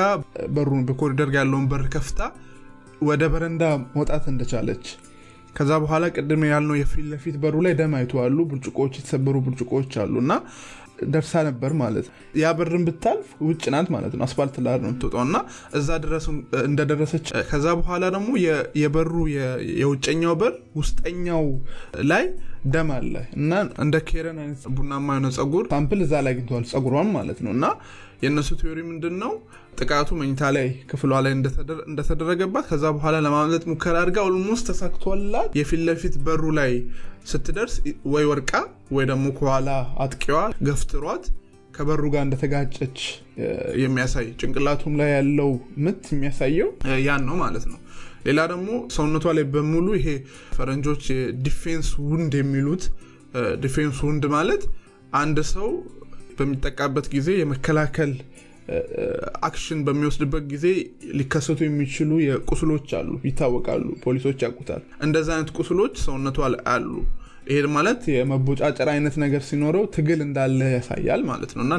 በሩን 0.54 0.82
በኮሪደር 0.88 1.30
ያለውን 1.36 1.66
በር 1.70 1.84
ከፍታ 1.94 2.20
ወደ 3.08 3.22
በረንዳ 3.32 3.64
መውጣት 3.96 4.24
እንደቻለች 4.32 4.84
ከዛ 5.56 5.72
በኋላ 5.82 6.04
ቅድም 6.14 6.42
ያልነው 6.48 6.76
የፊት 6.78 7.04
ለፊት 7.10 7.34
በሩ 7.42 7.56
ላይ 7.64 7.74
ደም 7.80 7.92
አይተዋሉ። 7.98 8.38
ብርጭቆዎች 8.50 8.94
የተሰበሩ 8.98 9.36
ብርጭቆዎች 9.44 9.92
አሉ 10.02 10.14
እና 10.22 10.32
ደርሳ 11.12 11.42
ነበር 11.48 11.72
ማለት 11.80 12.06
ነው። 12.08 12.14
ያ 12.40 12.52
በርን 12.58 12.84
ብታልፍ 12.88 13.28
ውጭ 13.46 13.64
ናት 13.74 13.88
ማለት 13.94 14.14
ነው። 14.16 14.24
አስፋልት 14.26 14.56
ላር 14.66 14.78
ነው 14.82 14.90
የምትወጣው 14.90 15.22
እና 15.24 15.36
እዛ 15.78 15.88
እንደደረሰች 16.68 17.28
ከዛ 17.50 17.66
በኋላ 17.80 18.04
ደግሞ 18.16 18.30
የበሩ 18.82 19.12
የውጨኛው 19.80 20.34
በር 20.40 20.52
ውስጠኛው 20.78 21.44
ላይ 22.10 22.24
ደም 22.68 22.90
አለ 22.94 23.14
እና 23.38 23.50
እንደ 23.82 23.96
ኬረን 24.08 24.38
አይነት 24.42 24.62
ቡናማ 24.76 25.08
የሆነ 25.12 25.28
ጸጉር 25.36 25.64
sample 25.72 26.00
እዛ 26.04 26.22
ላይ 26.24 26.32
አግኝተዋል፣ 26.34 26.64
ጸጉሯን 26.70 27.10
ማለት 27.16 27.40
ነው 27.44 27.52
እና 27.56 27.64
የእነሱ 28.22 28.48
theory 28.60 28.80
ምንድን 28.88 29.14
ነው? 29.22 29.32
ጥቃቱ 29.78 30.08
መኝታ 30.18 30.42
ላይ 30.56 30.66
ክፍሏ 30.90 31.12
ላይ 31.24 31.32
እንደተደረገባት 31.88 32.66
ከዛ 32.70 32.84
በኋላ 32.96 33.16
ለማምለጥ 33.24 33.62
ሙከራ 33.70 33.94
አድርጋ 34.02 34.18
almost 34.28 34.64
ተሳክቶላት 34.70 35.48
የፊት 35.58 35.80
ለፊት 35.88 36.16
በሩ 36.26 36.44
ላይ 36.58 36.72
ስትደርስ 37.30 37.74
ወይ 38.14 38.26
ወድቃ 38.30 38.52
ወይ 38.96 39.06
ደግሞ 39.10 39.26
ከኋላ 39.38 39.68
አጥቂዋ 40.04 40.38
ገፍትሯት 40.68 41.24
ከበሩ 41.74 42.02
ጋር 42.12 42.22
እንደተጋጨች 42.26 42.98
የሚያሳይ 43.82 44.26
ጭንቅላቱም 44.40 44.94
ላይ 45.00 45.08
ያለው 45.16 45.50
ምት 45.84 46.04
የሚያሳየው 46.14 46.68
ያን 47.06 47.24
ነው 47.28 47.36
ማለት 47.42 47.64
ነው። 47.72 47.78
ሌላ 48.28 48.40
ደግሞ 48.52 48.68
ሰውነቷ 48.96 49.32
ላይ 49.38 49.44
በሙሉ 49.54 49.86
ይሄ 49.98 50.06
ፈረንጆች 50.56 51.04
defense 51.46 51.88
wound 52.10 52.34
የሚሉት 52.40 52.84
defense 53.64 53.98
wound 54.06 54.24
ማለት 54.36 54.62
አንድ 55.14 55.38
ሰው 55.52 55.68
በሚጠቃበት 56.36 57.06
ጊዜ 57.14 57.28
የመከላከል 57.38 58.12
action 59.46 59.80
በሚወስድበት 59.86 60.44
ጊዜ 60.52 60.66
ሊከሰቱ 61.18 61.60
የሚችሉ 61.66 62.10
ቁስሎች 62.50 62.88
አሉ፣ 62.98 63.10
ይታወቃሉ። 63.28 63.86
ፖሊሶች 64.04 64.38
ያውቁታል። 64.44 64.82
እንደዚ 65.06 65.28
አይነት 65.34 65.50
ቁስሎች 65.58 65.94
ሰውነቷ 66.04 66.38
አሉ። 66.74 66.88
ይሄ 67.48 67.66
ማለት 67.74 68.02
የመቦጫጨር 68.12 68.88
አይነት 68.92 69.16
ነገር 69.22 69.42
ሲኖረው 69.48 69.84
ትግል 69.96 70.20
እንዳለ 70.26 70.60
ያሳያል 70.74 71.22
ማለት 71.30 71.50
ነው። 71.56 71.62
እና 71.66 71.74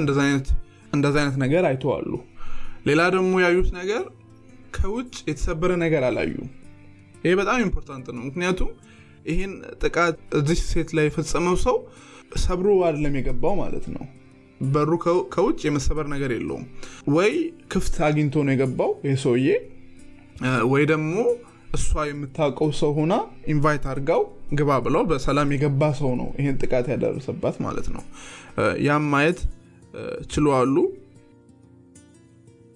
እንደዚ 0.93 1.15
አይነት 1.17 1.37
ነገር 1.43 1.63
አይተዋሉ። 1.69 2.11
ሌላ 2.87 3.01
ደግሞ 3.15 3.33
ያዩት 3.43 3.69
ነገር 3.79 4.03
ከውጭ 4.75 5.13
የተሰበረ 5.29 5.71
ነገር 5.83 6.03
አላዩም። 6.07 6.49
ይሄ 7.23 7.33
በጣም 7.39 7.59
important 7.65 8.07
ነው። 8.15 8.23
ምክንያቱም 8.27 8.69
ይህን 9.25 9.53
ጥቃት 9.83 10.17
እዚህ 10.39 10.59
ሴት 10.71 10.89
ላይ 10.97 11.05
የፈጸመው 11.07 11.55
ሰው 11.63 11.77
ሰብሮ 12.43 12.67
አይደለም 12.85 13.15
የገባው 13.17 13.53
ማለት 13.61 13.85
ነው። 13.95 14.03
በሩ 14.67 14.91
ከውጭ 15.33 15.59
የመሰበር 15.65 16.05
ነገር 16.13 16.31
የለውም። 16.35 16.65
ወይ 17.15 17.33
ክፍት 17.73 17.95
አግኝቶ 18.07 18.43
ነው 18.45 18.53
የገባው 18.55 18.91
ይህ 19.05 19.17
ሰውዬ፣ 19.23 19.47
ወይ 20.71 20.83
ደግሞ 20.91 21.13
እሷ 21.75 21.89
የምታውቀው 22.07 22.69
ሰው 22.79 22.91
ሆና 22.97 23.13
invite 23.53 23.85
አድርጋው 23.91 24.21
ግባ 24.57 24.71
ብለው 24.85 25.01
በሰላም 25.09 25.49
የገባ 25.53 25.81
ሰው 25.99 26.11
ነው 26.19 26.27
ይህን 26.39 26.59
ጥቃት 26.61 26.85
ያደረሰባት 26.93 27.57
ማለት 27.65 27.87
ነው። 27.95 28.03
ያም 28.85 29.07
ማየት 29.13 29.39
ችለዋሉ። 30.31 30.75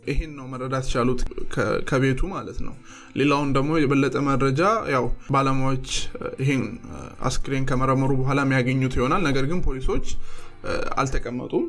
ይህን 0.10 0.32
ነው 0.38 0.46
መረዳት 0.52 0.86
ቻሉት 0.92 1.20
ከቤቱ 1.90 2.22
ማለት 2.34 2.58
ነው። 2.66 2.74
ሌላውን 3.20 3.50
ደግሞ 3.58 3.72
የበለጠ 3.80 4.16
መረጃ 4.28 4.62
ያው 4.94 5.06
ባለሙያዎች 5.34 5.90
ይህን 6.42 6.64
አስክሬን 7.28 7.66
ከመረመሩ 7.70 8.12
በኋላ 8.22 8.40
የሚያገኙት 8.46 8.96
ይሆናል። 9.00 9.22
ነገር 9.28 9.46
ግን 9.52 9.60
ፖሊሶች 9.68 10.08
አልተቀመጡም። 11.02 11.66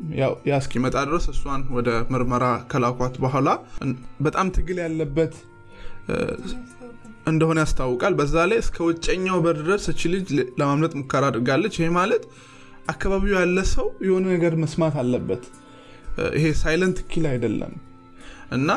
ያ 0.49 0.55
እስኪመጣ 0.57 0.97
ድረስ 1.09 1.27
እሷን 1.33 1.63
ወደ 1.77 1.91
ምርመራ 2.13 2.45
ከላኳት 2.73 3.17
በኋላ 3.25 3.49
በጣም 4.27 4.49
ትግል 4.57 4.79
ያለበት 4.85 5.35
እንደሆነ 7.31 7.59
ያስታውቃል። 7.65 8.15
በዛ 8.21 8.35
ላይ 8.51 8.59
እስከ 8.65 8.79
ውጨኛው 8.87 9.39
በር 9.45 9.57
ድረስ 9.61 9.85
እቺ 9.93 10.11
ልጅ 10.15 10.29
ለማምለጥ 10.61 10.93
ሙከራ 11.01 11.25
አድርጋለች። 11.31 11.75
ይሄ 11.81 11.89
ማለት 11.99 12.23
አካባቢው 12.89 13.35
ያለ 13.39 13.59
ሰው 13.75 13.87
የሆነ 14.07 14.25
ነገር 14.35 14.55
መስማት 14.63 14.95
አለበት። 15.03 15.43
ይሄ 16.37 16.47
ሳይለንት 16.63 16.99
ኪል 17.11 17.25
አይደለም 17.33 17.75
እና 18.57 18.71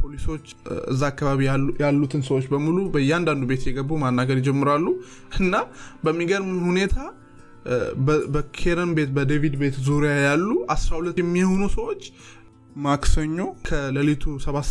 ፖሊሶች 0.00 0.44
እዛ 0.92 1.02
አካባቢ 1.12 1.40
ያሉትን 1.82 2.22
ሰዎች 2.28 2.44
በሙሉ 2.52 2.78
በእያንዳንዱ 2.94 3.44
ቤት 3.50 3.62
የገቡ 3.68 3.90
ማናገር 4.02 4.36
ይጀምራሉ 4.40 4.86
እና 5.38 5.54
በሚገርም 6.04 6.52
ሁኔታ 6.68 6.96
በኬረን 8.34 8.90
ቤት 8.96 9.10
በዴቪድ 9.16 9.54
ቤት 9.62 9.76
ዙሪያ 9.86 10.12
ያሉ 10.26 10.46
12 10.74 11.18
የሚሆኑ 11.22 11.62
ሰዎች 11.74 12.02
ማክሰኞ 12.76 13.38
ከሌሊቱ 13.68 14.24
ሰባት 14.40 14.66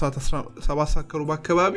ሰዓት 0.90 1.06
ከሩብ 1.12 1.32
አካባቢ 1.38 1.76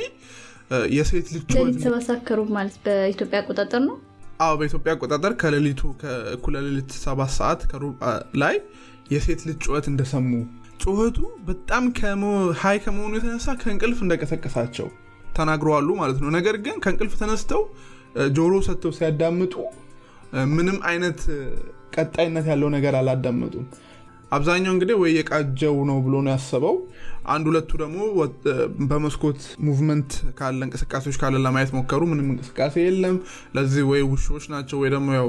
የሴት 0.96 1.28
ልጅ 1.34 1.44
ሌሊት 1.58 1.80
ሰባት 1.86 2.04
ሰዓት 2.08 2.22
ከሩብ 2.28 2.48
ማለት 2.56 2.76
በኢትዮጵያ 2.84 3.38
አቆጣጠር 3.42 3.82
ነው። 3.88 3.96
አዎ 4.40 4.52
በኢትዮጵያ 4.60 4.92
አቆጣጠር 4.96 5.32
ከሌሊቱ 5.42 5.82
ከእኩለ 6.02 6.56
ሌሊት 6.66 6.92
ሰባት 7.02 7.32
ሰዓት 7.38 7.62
ከሩብ 7.72 7.96
ላይ 8.42 8.56
የሴት 9.14 9.40
ልጅ 9.48 9.58
ጩኸት 9.64 9.86
እንደሰሙ 9.92 10.28
ጩኸቱ 10.84 11.18
በጣም 11.48 11.84
ሀይ 12.60 12.76
ከመሆኑ 12.84 13.12
የተነሳ 13.18 13.56
ከእንቅልፍ 13.62 13.98
እንደቀሰቀሳቸው 14.04 14.88
ተናግረዋሉ 15.36 15.88
ማለት 16.00 16.18
ነው። 16.22 16.30
ነገር 16.36 16.56
ግን 16.64 16.76
ከእንቅልፍ 16.84 17.12
ተነስተው 17.20 17.62
ጆሮ 18.36 18.52
ሰጥተው 18.68 18.92
ሲያዳምጡ 18.96 19.54
ምንም 20.50 20.78
አይነት 20.84 21.20
ቀጣይነት 21.94 22.46
ያለው 22.52 22.68
ነገር 22.74 22.94
አላዳመጡም። 22.98 23.64
አብዛኛው 24.32 24.72
እንግዲህ 24.74 24.96
ወይ 25.00 25.12
የቃጀው 25.16 25.76
ነው 25.88 25.96
ብሎ 26.04 26.14
ነው 26.26 26.32
ያሰበው። 26.34 26.74
አንድ 27.26 27.44
ሁለቱ 27.50 27.70
ደግሞ 27.80 27.98
በመስኮት 28.90 29.40
movement 29.66 30.10
ካለ 30.38 30.60
እንቅስቃሴዎች 30.66 31.16
ካለ 31.22 31.42
ለማየት 31.44 31.70
ሞከሩ። 31.76 32.02
ምንም 32.10 32.28
እንቅስቃሴ 32.32 32.74
የለም። 32.84 33.16
ለዚህ 33.56 33.82
ወይ 33.90 34.02
ውሾች 34.10 34.46
ናቸው 34.52 34.78
ወይ 34.82 34.90
ደግሞ 34.94 35.08
ያው 35.14 35.28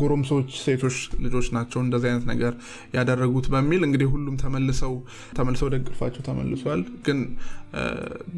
ጎረምሶች 0.00 0.50
ሴቶች 0.64 0.96
ልጆች 1.24 1.48
ናቸው 1.56 1.80
እንደዚህ 1.84 2.10
አይነት 2.10 2.26
ነገር 2.32 2.52
ያደረጉት 2.96 3.48
በሚል 3.54 3.82
እንግዲህ 3.88 4.10
ሁሉም 4.14 4.36
ተመልሰው 4.42 4.94
ተመልሰው 5.38 5.68
ወደ 5.68 5.78
ተመልሷል። 6.26 6.82
ግን 7.06 7.20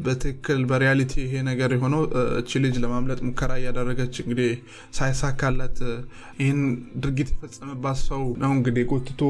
በትክክል 0.05 0.61
በ 0.69 0.79
reality 0.79 1.13
ይሄ 1.23 1.41
ነገር 1.47 1.69
የሆነው 1.75 2.01
እቺ 2.39 2.59
ልጅ 2.65 2.75
ለማምለጥ 2.83 3.19
ሙከራ 3.27 3.51
እያደረገች 3.59 4.15
እንግዲህ 4.23 4.51
ሳይሳካላት 4.97 5.77
ይህን 6.41 6.61
ድርጊት 7.03 7.29
የፈጸመባት 7.33 7.99
ሰው 8.09 8.23
ነው 8.43 8.51
እንግዲህ 8.57 8.85
ጎትቶ 8.91 9.21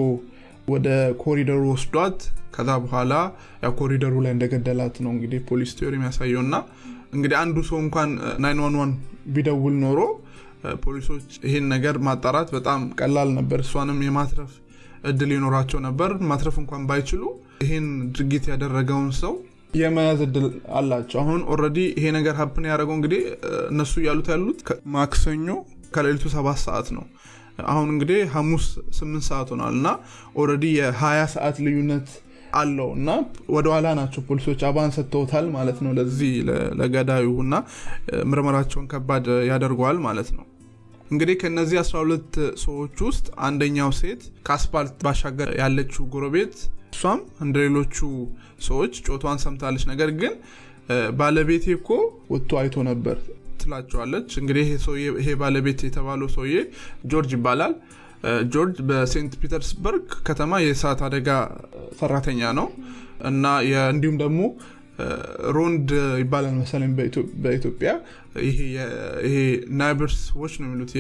ወደ 0.68 0.88
ኮሪደሩ 1.24 1.62
ወስዷት 1.72 2.20
ከዛ 2.56 2.72
በኋላ 2.84 3.14
ያው 3.64 3.72
ኮሪደሩ 3.80 4.16
ላይ 4.26 4.32
እንደገደላት 4.36 4.96
ነው 5.06 5.12
እንግዲህ 5.16 5.40
ፖሊስ 5.50 5.72
theory 5.78 5.94
የሚያሳየው 5.98 6.42
እና 6.46 6.56
እንግዲህ 7.16 7.38
አንዱ 7.42 7.58
ሰው 7.70 7.78
እንኳን 7.86 8.12
nine 8.44 8.60
one 8.64 8.76
one 8.82 8.92
ቢደውል 9.36 9.76
ኖሮ 9.84 10.00
ፖሊሶች 10.84 11.26
ይህን 11.46 11.66
ነገር 11.74 11.96
ማጣራት 12.08 12.50
በጣም 12.56 12.82
ቀላል 13.00 13.30
ነበር። 13.40 13.60
እሷንም 13.66 13.98
የማትረፍ 14.06 14.52
እድል 15.10 15.32
ይኖራቸው 15.36 15.80
ነበር። 15.88 16.12
ማትረፍ 16.30 16.58
እንኳን 16.62 16.84
ባይችሉ 16.90 17.24
ይህን 17.64 17.88
ድርጊት 18.16 18.46
ያደረገውን 18.52 19.10
ሰው 19.22 19.34
የመያዝ 19.80 20.20
እድል 20.26 20.46
አላቸው። 20.80 21.20
አሁን 21.24 21.42
already 21.54 21.78
ይሄ 21.98 22.06
ነገር 22.18 22.36
happen 22.40 22.66
ያደረገው 22.70 22.96
እንግዲህ 22.98 23.22
እነሱ 23.72 23.94
እያሉት 24.02 24.28
ያሉት 24.34 24.60
ማክሰኞ 24.96 25.48
ከሌሊቱ 25.96 26.26
ሰባት 26.36 26.60
ሰዓት 26.66 26.88
ነው። 26.98 27.06
አሁን 27.68 27.88
እንግዲህ 27.94 28.22
ሐሙስ 28.34 28.66
ስምንት 28.98 29.26
ሰዓት 29.30 29.50
ሆኗል 29.54 29.74
እና 29.78 29.90
already 30.42 30.66
የ20 30.78 31.26
ሰዓት 31.34 31.58
ልዩነት 31.66 32.08
አለው 32.54 32.90
እና 32.98 33.10
ወደኋላ 33.56 33.88
ናቸው 34.00 34.22
ፖሊሶች 34.28 34.62
አባን 34.68 34.92
ሰጥተውታል 34.98 35.46
ማለት 35.56 35.78
ነው 35.86 35.92
ለዚህ 36.00 36.34
ለገዳዩ 36.80 37.28
እና 37.46 37.54
ምርመራቸውን 38.32 38.90
ከባድ 38.92 39.28
ያደርገዋል 39.50 40.00
ማለት 40.08 40.30
ነው። 40.38 40.46
እንግዲህ 41.12 41.36
ከነዚህ 41.42 41.78
12 41.82 42.36
ሰዎች 42.64 42.98
ውስጥ 43.08 43.26
አንደኛው 43.48 43.90
ሴት 44.00 44.22
ከአስፓልት 44.48 44.96
ባሻገር 45.06 45.50
ያለችው 45.62 46.04
ጎረቤት 46.14 46.56
እሷም 46.94 47.22
እንደ 47.46 47.56
ሌሎቹ 47.66 47.98
ሰዎች 48.68 48.94
ጩኸቷን 49.08 49.40
ሰምታለች። 49.46 49.86
ነገር 49.92 50.12
ግን 50.22 50.34
ባለቤቴ 51.20 51.66
እኮ 51.78 51.90
ወጥቶ 52.34 52.52
አይቶ 52.62 52.76
ነበር 52.90 53.18
ትላቸዋለች። 53.64 54.30
እንግዲህ 54.42 54.68
ይሄ 55.20 55.30
ባለቤት 55.42 55.82
የተባለው 55.88 56.30
ሰውዬ 56.36 56.56
ጆርጅ 57.12 57.34
ይባላል። 57.38 57.74
ጆርጅ 58.52 58.78
በሴንት 58.90 59.34
ፒተርስበርግ 59.42 60.06
ከተማ 60.28 60.62
የእሳት 60.64 61.02
አደጋ 61.08 61.30
ሰራተኛ 62.00 62.52
ነው። 62.60 62.68
እና 63.30 63.46
እንዲሁም 63.92 64.16
ደግሞ 64.22 64.40
ሮንድ 65.56 65.90
ይባላል 66.22 66.56
መሰለኝ 66.58 66.92
በኢትዮጵያ። 67.44 67.92
ይሄ 68.48 69.36
neighbors 69.80 70.20
watch 70.42 70.54
ነው 70.62 70.68
የሚሉት። 70.68 70.92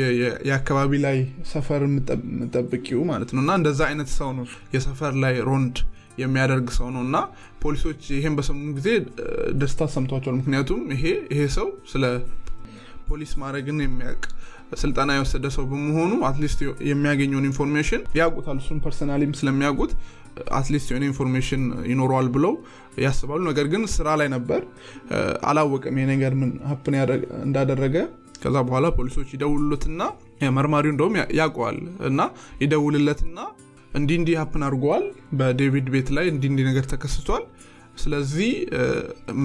የአካባቢ 0.47 0.91
ላይ 1.05 1.17
ሰፈር 1.51 1.81
የሚጠብቀው 1.87 3.01
ማለት 3.11 3.31
ነው። 3.35 3.41
እና 3.43 3.53
እንደዛ 3.59 3.81
አይነት 3.89 4.09
ሰው 4.17 4.29
ነው 4.39 4.45
የሰፈር 4.75 5.15
ላይ 5.23 5.35
ሮንድ 5.49 5.77
የሚያደርግ 6.17 6.67
ሰው 6.77 6.87
ነው። 6.95 7.01
እና 7.07 7.17
ፖሊሶች 7.61 8.01
ይሄን 8.15 8.33
በሰሙ 8.37 8.59
ጊዜ 8.77 8.89
ደስታ 9.61 9.87
ተሰምቷቸዋል። 9.93 10.35
ምክንያቱም 10.41 10.81
ይሄ 10.95 11.05
ይሄ 11.33 11.41
ሰው 11.55 11.69
ስለ 11.93 12.03
ፖሊስ 13.07 13.31
ማድረግን 13.41 13.77
የሚያውቅ 13.83 14.23
ስልጠና 14.81 15.11
የወሰደ 15.15 15.47
ሰው 15.55 15.63
በመሆኑ 15.71 16.13
at 16.27 16.36
least 16.36 16.59
የሚያገኘውን 16.89 17.47
information 17.49 18.01
ያውቁታል። 18.19 18.57
እሱም 18.61 18.79
personally 18.85 19.25
ም 19.25 19.33
ስለሚያውቁት 19.39 19.91
at 20.57 20.66
least 20.66 20.87
የሆነ 20.91 21.03
information 21.09 21.63
ይኖረዋል 21.91 22.27
ብለው 22.35 22.53
ያስባሉ። 23.03 23.41
ነገር 23.49 23.65
ግን 23.73 23.83
ስራ 23.95 24.09
ላይ 24.21 24.27
ነበር 24.35 24.61
አላወቅም 25.49 25.97
ይሄ 26.01 26.07
ምን 26.41 26.51
happen 26.71 26.95
እንዳደረገ። 27.45 27.95
ከዛ 28.43 28.57
በኋላ 28.67 28.85
ፖሊሶች 28.95 29.29
ይደውሉለትና 29.35 30.01
መርማሪው 30.55 30.91
እንደውም 30.93 31.13
ያውቀዋል 31.39 31.77
እና 32.09 32.21
ይደውልለትና 32.63 33.37
እንዲህ 33.91 34.15
እንዲህ 34.19 34.35
happen 34.41 34.63
አድርገዋል 34.67 35.03
በዴቪድ 35.39 35.87
ቤት 35.93 36.09
ላይ 36.17 36.25
እንዲህ 36.31 36.49
እንዲህ 36.51 36.65
ነገር 36.69 36.85
ተከስቷል 36.93 37.43
ስለዚህ 37.97 38.51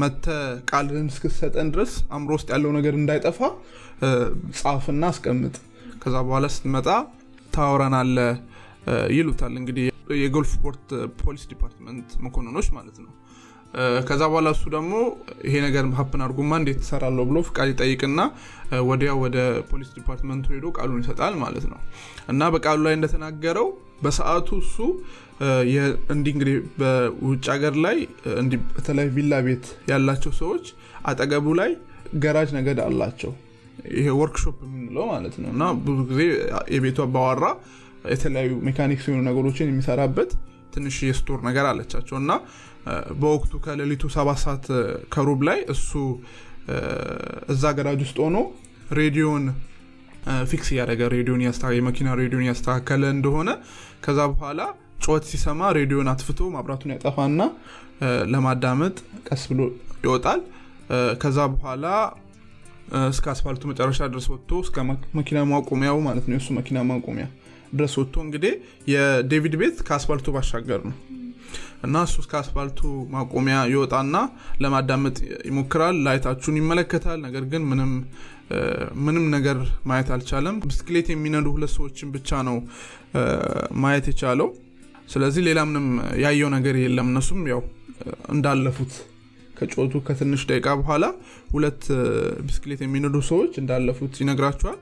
መተህ 0.01 0.27
ቃልህን 0.71 1.09
እስክትሰጠን 1.13 1.69
ድረስ 1.75 1.93
አእምሮ 2.13 2.31
ውስጥ 2.39 2.49
ያለው 2.55 2.71
ነገር 2.79 2.95
እንዳይጠፋ 3.01 3.39
ጻፍና 4.61 5.05
አስቀምጥ። 5.13 5.57
ከዛ 6.03 6.17
በኋላ 6.27 6.47
ስትመጣ 6.55 6.89
ታወራናለህ 7.55 8.19
ይሉታል 9.17 9.55
እንግዲህ 9.61 9.87
የ 10.21 10.51
Gulfport 10.55 10.87
police 11.23 11.43
department 11.51 12.11
መኮንኖች 12.25 12.69
ማለት 12.77 12.99
ነው። 13.05 13.11
ከዛ 14.09 14.21
በኋላ 14.31 14.49
እሱ 14.55 14.65
ደግሞ 14.75 14.93
ይሄ 15.47 15.55
ነገር 15.65 15.85
happen 15.99 16.23
አድርጎማ 16.27 16.53
እንዴት 16.61 16.79
እሰራለሁ 16.83 17.25
ብሎ 17.31 17.39
ፍቃድ 17.49 17.69
ይጠይቅና 17.73 18.21
ወዲያ 18.89 19.11
ወደ 19.25 19.37
police 19.71 19.91
department 19.97 20.38
ኡ 20.38 20.47
ሄዶ 20.55 20.67
ቃሉን 20.79 21.03
ይሰጣል 21.03 21.35
ማለት 21.43 21.67
ነው። 21.73 21.81
እና 22.33 22.49
በቃሉ 22.55 22.81
ላይ 22.87 22.95
እንደተናገረው 22.99 23.69
በሰዓቱ 24.03 24.49
እሱ 24.63 24.77
እንዲህ 26.13 26.33
እንግዲህ 26.35 26.57
በውጭ 26.79 27.45
ሀገር 27.55 27.75
ላይ 27.85 27.97
በተለይ 28.71 29.09
ቪላ 29.17 29.35
ቤት 29.47 29.67
ያላቸው 29.91 30.33
ሰዎች 30.41 30.65
አጠገቡ 31.11 31.47
ላይ 31.61 31.71
ገራጅ 32.23 32.51
ነገር 32.57 32.79
አላቸው። 32.87 33.33
ይሄ 33.97 34.07
ወርክሾፕ 34.21 34.57
የምንለው 34.67 35.05
ማለት 35.13 35.35
ነው። 35.43 35.51
እና 35.55 35.65
ብዙ 35.85 35.99
ጊዜ 36.11 36.23
የቤቱ 36.75 36.99
አባወራ 37.05 37.45
የተለያዩ 38.13 38.51
mechanics 38.67 39.05
የሆኑ 39.09 39.21
ነገሮችን 39.29 39.71
የሚሰራበት 39.71 40.31
ትንሽ 40.75 40.97
የ 41.09 41.17
store 41.17 41.39
ነገር 41.49 41.67
አለቻቸው። 41.71 42.17
እና 42.23 42.33
በወቅቱ 43.21 43.55
ከሌሊቱ 43.65 44.05
ሰባት 44.17 44.39
ሰዓት 44.45 44.67
ከሩብ 45.15 45.41
ላይ 45.49 45.59
እሱ 45.75 45.91
እዛ 47.53 47.73
ገራጅ 47.79 48.01
ውስጥ 48.07 48.19
ሆኖ 48.25 48.39
ሬዲዮን 48.99 49.45
fix 50.51 50.69
እያደረገ 50.73 51.03
ሬዲዮን 51.15 51.43
የመኪና 51.79 52.09
ሬዲዮን 52.21 52.45
ያስተካከለ 52.49 53.05
እንደሆነ 53.17 53.51
ከዛ 54.05 54.21
በኋላ 54.33 54.61
ጩኸት 55.09 55.27
ሲሰማ 55.31 55.61
ሬዲዮን 55.77 56.09
አጥፍቶ 56.13 56.49
ማብራቱን 56.55 56.91
ያጠፋና 56.95 57.43
ለማዳመጥ 58.33 58.97
ቀስ 59.29 59.43
ብሎ 59.51 59.61
ይወጣል። 60.05 60.41
ከዛ 61.23 61.39
በኋላ 61.53 61.87
እስከ 63.09 63.27
አስፋልቱ 63.33 63.63
መጨረሻ 63.71 64.01
ድረስ 64.13 64.27
ወጥቶ 64.33 64.51
እስከ 64.65 64.77
መኪና 65.19 65.39
ማቆሚያው 65.51 65.99
ማለት 66.07 66.25
ነው። 66.29 66.35
የእሱ 66.37 66.49
መኪና 66.59 66.79
ማቆሚያ 66.91 67.27
ድረስ 67.73 67.95
ወጥቶ 68.01 68.17
እንግዲህ 68.27 68.53
የዴቪድ 68.93 69.55
ቤት 69.63 69.79
ከአስፋልቱ 69.89 70.29
ባሻገር 70.37 70.81
ነው። 70.89 70.95
እና 71.85 71.97
እሱ 72.07 72.15
እስከ 72.23 72.33
አስፋልቱ 72.41 72.81
ማቆሚያ 73.15 73.59
ይወጣና 73.73 74.17
ለማዳመጥ 74.63 75.17
ይሞክራል። 75.49 75.99
ላይታችሁን 76.07 76.59
ይመለከታል። 76.61 77.19
ነገር 77.27 77.45
ግን 77.53 77.65
ምንም 77.71 77.93
ምንም 79.05 79.25
ነገር 79.35 79.59
ማየት 79.89 80.09
አልቻለም። 80.15 80.57
ብስክሌት 80.63 81.09
የሚነዱ 81.13 81.47
ሁለት 81.57 81.73
ሰዎችን 81.77 82.09
ብቻ 82.15 82.41
ነው 82.49 82.57
ማየት 83.83 84.07
የቻለው 84.11 84.49
ስለዚህ 85.09 85.43
ሌላ 85.47 85.61
ምንም 85.69 85.87
ያየው 86.23 86.51
ነገር 86.57 86.77
የለም። 86.83 87.07
እነሱም 87.13 87.41
ያው 87.53 87.61
እንዳለፉት 88.35 88.93
ከጮቱ 89.55 89.95
ከትንሽ 90.07 90.43
ደቂቃ 90.51 90.69
በኋላ 90.81 91.05
ሁለት 91.53 91.83
ብስክሌት 92.47 92.81
የሚነዱ 92.85 93.17
ሰዎች 93.31 93.55
እንዳለፉት 93.63 94.15
ይነግራቸዋል። 94.23 94.79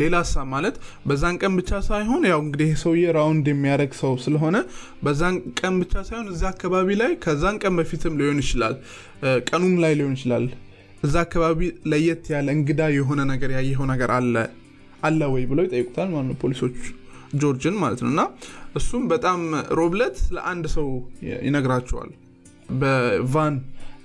ሌላ 0.00 0.14
ሀሳብ 0.22 0.46
ማለት 0.52 0.76
በዛን 1.08 1.34
ቀን 1.40 1.52
ብቻ 1.58 1.80
ሳይሆን 1.88 2.22
ያው 2.30 2.40
እንግዲህ 2.44 2.70
ሰውዬ 2.82 3.04
ራውንድ 3.16 3.46
የሚያደርግ 3.50 3.92
ሰው 4.00 4.12
ስለሆነ 4.24 4.56
በዛን 5.04 5.36
ቀን 5.58 5.74
ብቻ 5.82 5.94
ሳይሆን 6.08 6.28
እዛ 6.32 6.42
አካባቢ 6.52 6.88
ላይ 7.00 7.12
ከዛን 7.24 7.56
ቀን 7.62 7.74
በፊትም 7.80 8.14
ሊሆን 8.20 8.38
ይችላል 8.44 8.76
ቀኑም 9.48 9.74
ላይ 9.84 9.94
ሊሆን 9.98 10.14
ይችላል። 10.18 10.46
እዛ 11.02 11.14
አካባቢ 11.26 11.60
ለየት 11.92 12.26
ያለ 12.34 12.48
እንግዳ 12.58 12.82
የሆነ 12.96 13.20
ነገር 13.32 13.50
ያየኸው 13.56 13.86
ነገር 13.92 14.10
አለ? 14.18 14.34
አለ 15.02 15.20
ወይ 15.32 15.42
ብለው 15.50 15.64
ይጠይቁታል 15.66 16.08
ማለት 16.12 16.28
ነው 16.30 16.36
ፖሊሶች 16.42 16.78
ጆርጅን 17.40 17.76
ማለት 17.82 18.00
ነው። 18.04 18.10
እና 18.12 18.22
እሱም 18.76 19.02
በጣም 19.12 19.40
ሮብለት 19.78 20.18
ለአንድ 20.36 20.66
ሰው 20.74 20.88
ይነግራቸዋል። 21.46 22.10
በቫን 22.80 23.56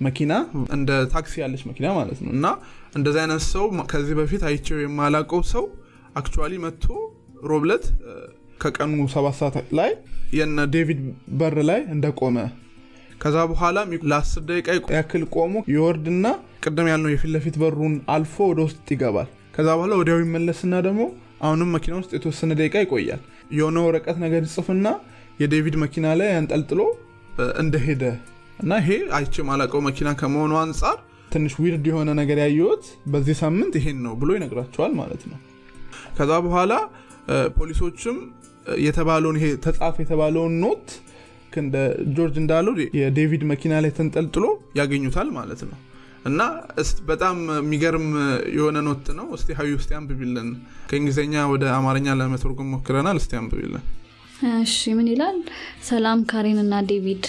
መኪና 0.02 0.34
እንደ 0.76 0.92
ታክሲ 1.14 1.34
ያለች 1.44 1.64
መኪና 1.70 1.88
ማለት 1.98 2.20
ነው። 2.24 2.32
እና 2.36 2.46
እንደዚህ 2.98 3.20
አይነት 3.24 3.44
ሰው 3.54 3.66
ከዚህ 3.92 4.16
በፊት 4.20 4.44
አይቸው 4.50 4.78
የማላቀው 4.82 5.42
ሰው 5.54 5.66
actually 6.20 6.54
መጥቶ 6.66 6.86
ሮብለት 7.50 7.86
ከቀኑ 8.62 8.96
ሰባት 9.14 9.36
ሰዓት 9.40 9.58
ላይ 9.80 9.92
የነ 10.38 10.66
ዴቪድ 10.74 11.00
በር 11.40 11.58
ላይ 11.70 11.82
እንደቆመ 11.94 12.38
ከዛ 13.22 13.38
በኋላ 13.52 13.78
ለአስር 14.12 14.44
ደቂቃ 14.50 14.68
ያክል 14.96 15.24
ቆሞ 15.36 15.54
ይወርድና 15.72 16.26
ቅድም 16.64 16.88
ያልነው 16.92 17.12
የፊት 17.14 17.32
ለፊት 17.36 17.56
በሩን 17.62 17.96
አልፎ 18.14 18.36
ወደ 18.52 18.60
ውስጥ 18.68 18.86
ይገባል። 18.96 19.28
ከዛ 19.56 19.68
በኋላ 19.78 19.94
ወዲያው 20.02 20.20
ይመለስና 20.24 20.76
ደግሞ 20.88 21.02
አሁንም 21.42 21.70
መኪና 21.76 21.94
ውስጥ 22.00 22.12
የተወሰነ 22.16 22.52
ደቂቃ 22.60 22.76
ይቆያል። 22.84 23.22
የሆነ 23.58 23.78
ወረቀት 23.86 24.18
ነገር 24.24 24.42
ይጽፍና 24.48 24.88
የዴቪድ 25.40 25.76
መኪና 25.84 26.08
ላይ 26.20 26.30
ያንጠልጥሎ 26.36 26.82
እንደሄደ 27.62 28.04
እና 28.60 28.72
ይሄ 28.82 28.90
አይቼ 29.18 29.44
የማላቀው 29.50 29.82
መኪና 29.88 30.10
ከመሆኑ 30.20 30.54
አንጻር 30.64 30.98
ትንሽ 31.32 31.54
weird 31.64 31.86
የሆነ 31.90 32.10
ነገር 32.20 32.38
ያየሁት 32.44 32.84
በዚህ 33.12 33.36
ሳምንት 33.42 33.74
ይሄን 33.80 34.00
ነው 34.06 34.14
ብሎ 34.22 34.30
ይነግራቸዋል 34.38 34.94
ማለት 35.00 35.24
ነው። 35.32 35.38
ከዛ 36.18 36.32
በኋላ 36.46 36.74
ፖሊሶችም 37.58 38.18
የተባለውን 38.86 39.38
ይሄ 39.40 39.48
ተጻፍ 39.66 39.96
የተባለውን 40.04 40.56
note 40.64 40.88
ጆርጅ 42.16 42.36
እንዳለው 42.42 42.74
የዴቪድ 43.00 43.44
መኪና 43.52 43.74
ላይ 43.84 43.92
ተንጠልጥሎ 43.98 44.46
ያገኙታል 44.80 45.30
ማለት 45.38 45.62
ነው 45.70 45.78
እና 46.26 46.42
በጣም 47.10 47.38
የሚገርም 47.56 48.08
የሆነ 48.56 48.78
note 48.88 49.08
ነው። 49.20 49.28
እስቲ 49.36 49.56
ሀዩ 49.60 49.72
እስቲ 49.80 49.92
አንብቢልን 50.00 50.50
ከእንግሊዝኛ 50.90 51.46
ወደ 51.52 51.66
አማርኛ 51.76 52.16
ለመተርጎም 52.20 52.72
ሞክረናል። 52.74 53.20
እስቲ 53.22 53.34
አንብቢልን 53.40 53.84
እሺ 54.60 54.92
ምን 54.98 55.08
ይላል? 55.12 55.38
ሰላም 55.88 56.20
ካሪን 56.30 56.60
እና 56.64 56.76
ዴቪድ። 56.90 57.26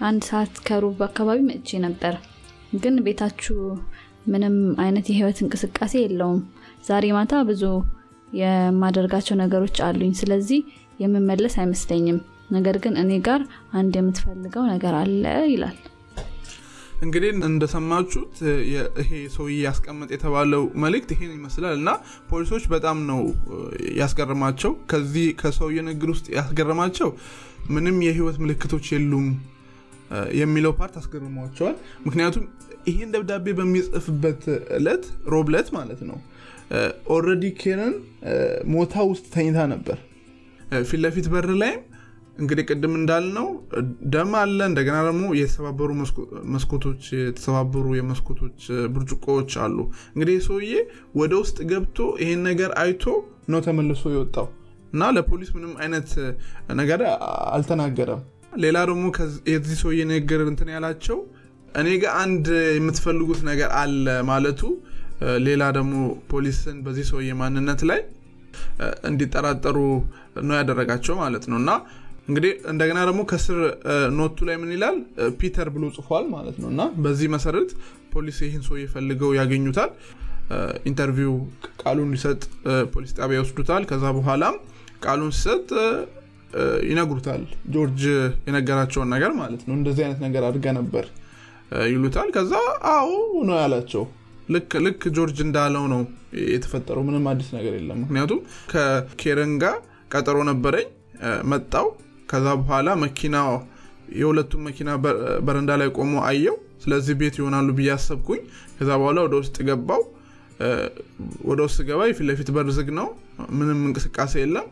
አንድ 0.00 0.22
ሰዓት 0.28 0.54
ከሩብ 0.66 0.98
አካባቢ 1.06 1.38
መጥቼ 1.48 1.78
ነበር። 1.86 2.14
ግን 2.82 2.94
ቤታችሁ 3.06 3.56
ምንም 4.28 4.54
አይነት 4.84 5.06
የህይወት 5.10 5.38
እንቅስቃሴ 5.44 5.94
የለውም። 6.02 6.40
ዛሬ 6.88 7.04
ማታ 7.16 7.42
ብዙ 7.50 7.62
የማደርጋቸው 8.40 9.36
ነገሮች 9.42 9.76
አሉኝ። 9.86 10.12
ስለዚህ 10.20 10.60
የምመለስ 11.02 11.54
አይመስለኝም። 11.60 12.18
ነገር 12.52 12.76
ግን 12.84 12.94
እኔ 13.02 13.12
ጋር 13.26 13.40
አንድ 13.72 13.94
የምትፈልገው 13.98 14.64
ነገር 14.72 14.94
አለ 15.00 15.22
ይላል 15.52 15.76
እንግዲህ 17.06 17.30
እንደሰማችሁት 17.48 18.34
ይሄ 19.00 19.10
ሰውዬ 19.34 19.56
ያስቀመጥ 19.66 20.08
የተባለው 20.14 20.62
መልእክት 20.84 21.10
ይሄን 21.14 21.32
ይመስላል 21.36 21.74
እና 21.80 21.90
ፖሊሶች 22.30 22.64
በጣም 22.74 22.98
ነው 23.10 23.20
ያስገርማቸው 24.00 24.72
ከዚህ 24.92 25.26
ከሰውዬ 25.42 25.84
ንግግር 25.88 26.10
ውስጥ 26.14 26.26
ያስገርማቸው 26.38 27.10
ምንም 27.74 27.98
የህይወት 28.06 28.38
ምልክቶች 28.44 28.86
የሉም 28.94 29.28
የሚለው 30.40 30.72
part 30.80 30.94
አስገርሟቸዋል። 31.00 31.76
ምክንያቱም 32.06 32.44
ይህን 32.90 33.12
ደብዳቤ 33.14 33.46
በሚጽፍበት 33.58 34.42
እለት 34.76 35.04
ሮብለት 35.34 35.68
ማለት 35.78 36.00
ነው 36.10 36.18
already 37.14 37.44
ኬረን 37.60 37.94
ሞታ 38.74 38.94
ውስጥ 39.10 39.26
ተኝታ 39.34 39.58
ነበር። 39.74 39.98
ፊት 40.88 41.00
ለፊት 41.04 41.26
በር 41.34 41.48
ላይም 41.62 41.80
እንግዲህ 42.38 42.64
ቅድም 42.68 42.94
እንዳልነው 42.98 43.46
ደም 44.14 44.32
አለ 44.40 44.58
እንደገና 44.70 44.96
ደግሞ 45.06 45.24
የተሰባበሩ 45.38 45.90
መስኮቶች 46.54 47.02
የተሰባበሩ 47.18 47.86
የመስኮቶች 47.98 48.58
ብርጭቆዎች 48.94 49.52
አሉ። 49.64 49.76
እንግዲህ 50.14 50.36
ሰውዬ 50.46 50.72
ወደ 51.20 51.32
ውስጥ 51.42 51.58
ገብቶ 51.70 51.98
ይሄን 52.22 52.42
ነገር 52.48 52.72
አይቶ 52.82 53.04
ነው 53.52 53.60
ተመልሶ 53.66 54.04
የወጣው 54.14 54.48
እና 54.92 55.08
ለፖሊስ 55.16 55.50
ምንም 55.56 55.72
አይነት 55.82 56.10
ነገር 56.80 57.00
አልተናገረም። 57.56 58.22
ሌላ 58.62 58.76
ደግሞ 58.90 59.06
የዚህ 59.50 59.76
ሰውዬ 59.82 60.00
ንግግር 60.10 60.42
እንትን 60.46 60.68
ያላቸው 60.74 61.18
እኔ 61.80 61.88
ጋር 62.02 62.12
አንድ 62.22 62.46
የምትፈልጉት 62.76 63.40
ነገር 63.48 63.70
አለ 63.80 64.14
ማለቱ 64.28 64.60
ሌላ 65.46 65.64
ደግሞ 65.76 65.94
ፖሊስን 66.30 66.78
በዚህ 66.84 67.04
ሰውዬ 67.10 67.30
ማንነት 67.40 67.82
ላይ 67.90 68.00
እንዲጠራጠሩ 69.10 69.76
ነው 70.46 70.54
ያደረጋቸው 70.58 71.14
ማለት 71.22 71.44
ነው። 71.50 71.58
እና 71.62 71.70
እንግዲህ 72.28 72.52
እንደገና 72.70 72.98
ደግሞ 73.08 73.20
ከስር 73.30 73.58
ኖቱ 74.16 74.38
ላይ 74.48 74.56
ምን 74.56 74.70
ይላል? 74.74 74.96
ፒተር 75.40 75.68
ብሎ 75.74 75.84
ጽፏል 75.96 76.24
ማለት 76.32 76.56
ነው። 76.62 76.68
እና 76.72 76.82
በዚህ 77.04 77.28
መሰረት 77.34 77.70
ፖሊስ 78.12 78.38
ይህን 78.44 78.62
ሰው 78.68 78.76
የፈልገው 78.80 79.30
ያገኙታል። 79.38 79.90
interview 80.90 81.32
ቃሉን 81.82 82.10
ሊሰጥ 82.14 82.42
ፖሊስ 82.94 83.12
ጣቢያ 83.18 83.38
ይወስዱታል። 83.38 83.84
ከዛ 83.90 84.04
በኋላም 84.18 84.56
ቃሉን 85.06 85.32
ሲሰጥ 85.36 85.68
ይነግሩታል። 86.90 87.42
ጆርጅ 87.74 88.02
የነገራቸውን 88.48 89.08
ነገር 89.14 89.32
ማለት 89.40 89.62
ነው። 89.68 89.74
እንደዚህ 89.78 90.02
አይነት 90.06 90.20
ነገር 90.26 90.42
አድርገህ 90.48 90.66
ነበር 90.78 91.06
ይሉታል። 91.90 92.28
ከዛ 92.36 92.52
አዎ 92.92 93.08
ነው 93.48 93.56
ያላቸው። 93.62 94.04
ልክ 94.48 94.72
ልክ 94.84 95.02
ጆርጅ 95.16 95.38
እንዳለው 95.46 95.84
ነው 95.92 96.00
የተፈጠረው። 96.52 97.02
ምንም 97.02 97.24
አዲስ 97.30 97.48
ነገር 97.56 97.72
የለም። 97.78 97.98
ምክንያቱም 98.04 98.40
ከኬረን 98.72 99.54
ጋር 99.64 99.76
ቀጠሮ 100.14 100.38
ነበረኝ። 100.50 100.88
መጣው 101.50 101.86
ከዛ 102.28 102.46
በኋላ 102.60 102.88
መኪና 103.02 103.36
የሁለቱም 104.16 104.62
መኪና 104.68 104.90
በረንዳ 105.46 105.70
ላይ 105.80 105.88
ቆሞ 105.96 106.14
አየው። 106.28 106.56
ስለዚህ 106.82 107.14
ቤት 107.20 107.36
ይሆናሉ 107.40 107.68
ብዬ 107.78 107.88
አሰብኩኝ። 107.94 108.40
ከዛ 108.76 108.88
በኋላ 109.00 109.18
ወደ 109.26 109.34
ውስጥ 109.40 109.56
ገባው። 109.68 110.02
ወደ 111.48 111.60
ውስጥ 111.66 111.80
ገባ 111.88 112.00
የፊት 112.08 112.26
ለፊት 112.28 112.48
በር 112.54 112.68
ዝግ 112.76 112.88
ነው። 112.98 113.08
ምንም 113.58 113.80
እንቅስቃሴ 113.88 114.34
የለም። 114.42 114.66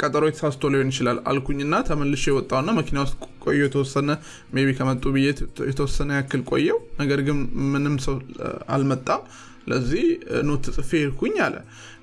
ቀጠሮ 0.00 0.22
የተሳስቶ 0.28 0.70
ሊሆን 0.72 0.88
ይችላል 0.92 1.18
አልኩኝና 1.30 1.74
ተመልሼ 1.88 2.24
የወጣውና 2.30 2.70
መኪና 2.78 2.98
ውስጥ 3.04 3.14
ቆየ 3.44 3.60
የተወሰነ 3.64 4.10
ቢ 4.56 4.74
ከመጡ 4.78 5.04
ብዬ 5.14 5.26
የተወሰነ 5.70 6.10
ያክል 6.18 6.42
ቆየው 6.50 6.78
ነገር 7.00 7.20
ግን 7.28 7.38
ምንም 7.72 7.94
ሰው 8.06 8.16
አልመጣም። 8.74 9.22
ለዚህ 9.70 10.04
note 10.48 10.66
ጽፌ 10.76 10.90
ሄድኩኝ 11.02 11.36
አለ። 11.46 11.54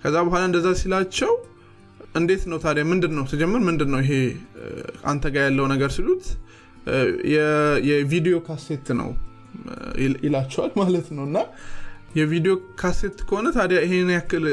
ከዛ 0.02 0.16
በኋላ 0.28 0.44
እንደዛ 0.50 0.70
ሲላቸው 0.80 1.32
እንዴት 2.16 2.44
ነው 2.52 2.58
ታዲያ? 2.58 2.84
ምንድን 2.90 3.14
ነው 3.18 3.24
ስጀምር 3.32 3.62
ምንድን 3.68 3.90
ነው 3.94 4.00
ይሄ 4.04 4.12
አንተ 5.06 5.24
ጋር 5.36 5.44
ያለው 5.48 5.66
ነገር 5.74 5.90
ሲሉት 5.96 6.26
የቪዲዮ 7.90 8.36
ካሴት 8.48 8.88
ነው 9.00 9.10
ይላቸዋል 10.26 10.72
ማለት 10.82 11.08
ነው። 11.18 11.24
እና 11.30 11.38
የቪዲዮ 12.16 12.54
ካሴት 12.80 13.18
ከሆነ 13.28 13.48
ታዲያ 13.56 13.78
ይሄን 13.86 14.10
ያክል 14.16 14.44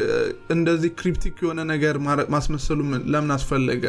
እንደዚህ 0.54 0.90
cryptic 1.00 1.36
የሆነ 1.44 1.60
ነገር 1.72 1.94
ማስመሰሉ 2.34 2.78
ለምን 3.12 3.32
አስፈለገ? 3.36 3.84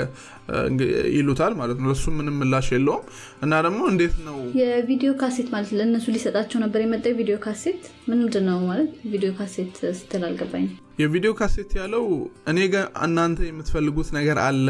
ይሉታል 1.15 1.53
ማለት 1.59 1.77
ነው። 1.81 1.87
ለሱ 1.91 2.05
ምንም 2.17 2.37
ምላሽ 2.41 2.67
የለውም። 2.75 3.03
እና 3.45 3.61
ደግሞ 3.67 3.81
እንዴት 3.91 4.15
ነው? 4.27 4.37
የቪዲዮ 4.61 5.11
ካሴት 5.21 5.49
ማለት 5.53 5.71
ለእነሱ 5.79 6.05
ሊሰጣቸው 6.15 6.59
ነበር 6.65 6.81
የመጣው 6.83 7.15
ቪዲዮ 7.19 7.37
ካሴት? 7.45 7.81
ምንድን 8.11 8.45
ነው 8.49 8.59
ማለት 8.69 8.91
ቪዲዮ 9.13 9.31
ካሴት 9.39 9.75
ስትል 9.99 10.25
አልገባኝ 10.29 10.67
የቪዲዮ 11.01 11.31
ካሴት 11.37 11.71
ያለው 11.79 12.03
እኔ 12.51 12.59
ጋር 12.73 12.85
እናንተ 13.05 13.39
የምትፈልጉት 13.47 14.09
ነገር 14.17 14.37
አለ 14.47 14.67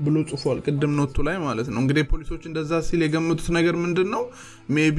ብሎ 0.00 0.16
ጽፏል 0.30 0.58
ቅድም 0.66 0.92
note 0.98 1.10
ኡ 1.10 1.16
ላይ 1.26 1.36
ማለት 1.44 1.68
ነው። 1.72 1.78
እንግዲህ 1.82 2.04
ፖሊሶች 2.10 2.42
እንደዛ 2.48 2.80
ሲል 2.86 3.00
የገመቱት 3.04 3.48
ነገር 3.56 3.74
ምንድን 3.82 4.08
ነው 4.14 4.22
maybe 4.76 4.98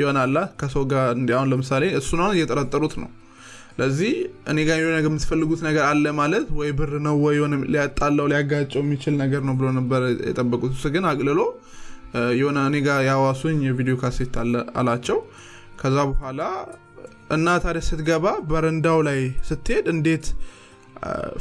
ይሆናላ 0.00 0.38
ከሰው 0.60 0.84
ጋር 0.92 1.06
እንዲሁን 1.16 1.50
ለምሳሌ 1.52 1.84
እሱ 2.00 2.10
ነው 2.20 2.30
እየጠረጠሩት 2.36 2.96
ነው። 3.02 3.10
ለዚህ 3.78 4.12
እኔ 4.50 4.58
ጋር 4.66 4.76
የሆነ 4.80 4.96
የምትፈልጉት 5.04 5.60
ነገር 5.66 5.84
አለ 5.88 6.06
ማለት 6.18 6.46
ወይ 6.58 6.70
ብር 6.78 6.92
ነው 7.06 7.16
ወይ 7.24 7.34
የሆነ 7.38 7.54
ሊያጣለው 7.72 8.26
ሊያጋጨው 8.32 8.82
የሚችል 8.84 9.14
ነገር 9.22 9.42
ነው 9.48 9.54
ብሎ 9.60 9.68
ነበር 9.78 10.02
የጠበቁት። 10.28 10.72
እሱ 10.76 10.92
ግን 10.94 11.06
አቅልሎ 11.10 11.40
የሆነ 12.38 12.58
እኔ 12.68 12.76
ጋር 12.86 12.98
ያዋሱኝ 13.08 13.58
የቪዲዮ 13.66 13.94
ካሴት 14.02 14.34
አላቸው። 14.80 15.18
ከዛ 15.80 15.96
በኋላ 16.10 16.42
እና 17.34 17.56
ታዲያ 17.62 17.82
ስትገባ 17.86 18.26
በረንዳው 18.48 18.98
ላይ 19.08 19.18
ስትሄድ 19.48 19.86
እንዴት 19.92 20.26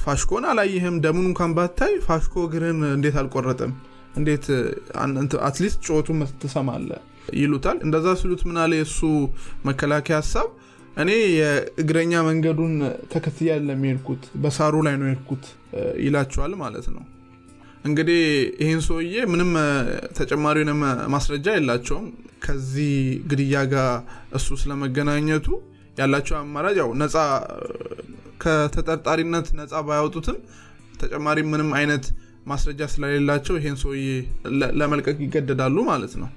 ፋሽኮን 0.04 0.44
አላይህም 0.52 0.96
ደሙን 1.04 1.28
እንኳን 1.30 1.52
ባታይ 1.58 1.94
ፋሽኮ 2.06 2.36
እግርን 2.48 2.80
እንዴት 2.90 3.16
አልቆረጥም 3.22 3.74
እንዴት 4.20 4.46
አትሊስት 5.48 5.80
ጮቱ 5.88 6.08
ትሰማለ 6.42 6.90
ይሉታል። 7.38 7.78
እንደዛ 7.86 8.08
ሲሉት 8.20 8.42
ምናለ 8.50 8.72
የእሱ 8.80 9.00
መከላከያ 9.68 10.18
ሀሳብ? 10.22 10.48
እኔ 10.98 11.10
የእግረኛ 11.38 12.14
መንገዱን 12.28 12.74
ተከትያ 13.14 13.54
ለሚሄድኩት 13.68 14.24
በሳሩ 14.44 14.74
ላይ 14.88 14.96
ነው 15.02 15.08
የሄድኩት 15.10 15.46
ይላቸዋል 16.04 16.54
ማለት 16.64 16.88
ነው። 16.96 17.04
እንግዲህ 17.86 18.22
ይህን 18.62 18.82
ሰውዬ 18.88 19.16
ምንም 19.32 19.50
ተጨማሪ 20.20 20.58
ማስረጃ 21.14 21.48
የላቸውም። 21.56 22.06
ከዚህ 22.46 22.94
ግድያ 23.30 23.58
ጋር 23.74 23.90
እሱ 24.38 24.56
ስለመገናኘቱ 24.62 25.48
ያላቸው 25.98 26.36
አማራጭ 26.40 26.76
ያው 26.82 26.90
ነፃ 27.02 27.16
ከተጠርጣሪነት 28.44 29.48
ነፃ 29.60 29.82
ባያወጡትም 29.88 30.38
ተጨማሪ 31.02 31.40
ምንም 31.52 31.70
አይነት 31.80 32.06
ማስረጃ 32.48 32.82
ስለሌላቸው 32.94 33.56
ይሄን 33.60 33.78
ሰውዬ 33.84 34.06
ለመልቀቅ 34.80 35.18
ይገደዳሉ 35.26 35.78
ማለት 35.92 36.14
ነው። 36.22 36.30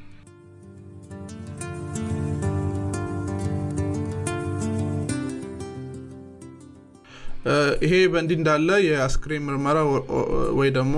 ይሄ 7.85 7.93
በእንዲህ 8.13 8.37
እንዳለ 8.39 8.69
የአስክሬን 8.87 9.45
ምርመራ 9.49 9.79
ወይ 10.59 10.69
ደግሞ 10.79 10.95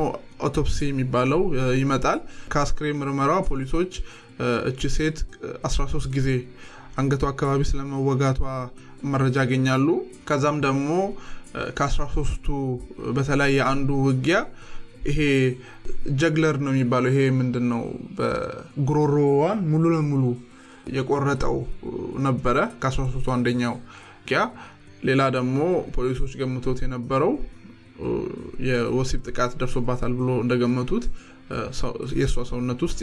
autopsy 0.48 0.78
የሚባለው 0.88 1.42
ይመጣል። 1.80 2.20
ከአስክሬን 2.52 2.98
ምርመራ 3.00 3.32
ፖሊሶች 3.48 3.92
እቺ 4.70 4.90
ሴት 4.96 5.18
13 5.68 6.08
ጊዜ 6.16 6.28
አንገቷ 7.00 7.24
አካባቢ 7.32 7.60
ስለመወጋቷ 7.70 8.40
መረጃ 9.10 9.36
ያገኛሉ። 9.44 9.88
ከዛም 10.28 10.56
ደግሞ 10.66 10.88
ከ13ቱ 11.78 12.46
በተለይ 13.16 13.52
የአንዱ 13.56 13.90
ውጊያ 14.06 14.38
ይሄ 15.08 15.20
jugular 16.20 16.56
ነው 16.64 16.72
የሚባለው። 16.74 17.10
ይሄ 17.12 17.20
ምንድን 17.38 17.66
ነው 17.72 17.82
በጉሮሮዋን 18.18 19.60
ሙሉ 19.70 19.84
ለሙሉ 19.94 20.24
የቆረጠው 20.96 21.56
ነበረ 22.26 22.58
ከ13ቱ 22.82 23.26
አንደኛው 23.36 23.74
ውጊያ። 24.20 24.42
ሌላ 25.08 25.22
ደግሞ 25.36 25.58
ፖሊሶች 25.96 26.32
ገምቶት 26.40 26.78
የነበረው 26.84 27.32
የወሲብ 28.68 29.20
ጥቃት 29.28 29.52
ደርሶባታል 29.60 30.12
ብሎ 30.18 30.30
እንደገመቱት 30.42 31.04
የእሷ 32.18 32.34
ሰውነት 32.50 32.80
ውስጥ 32.86 32.98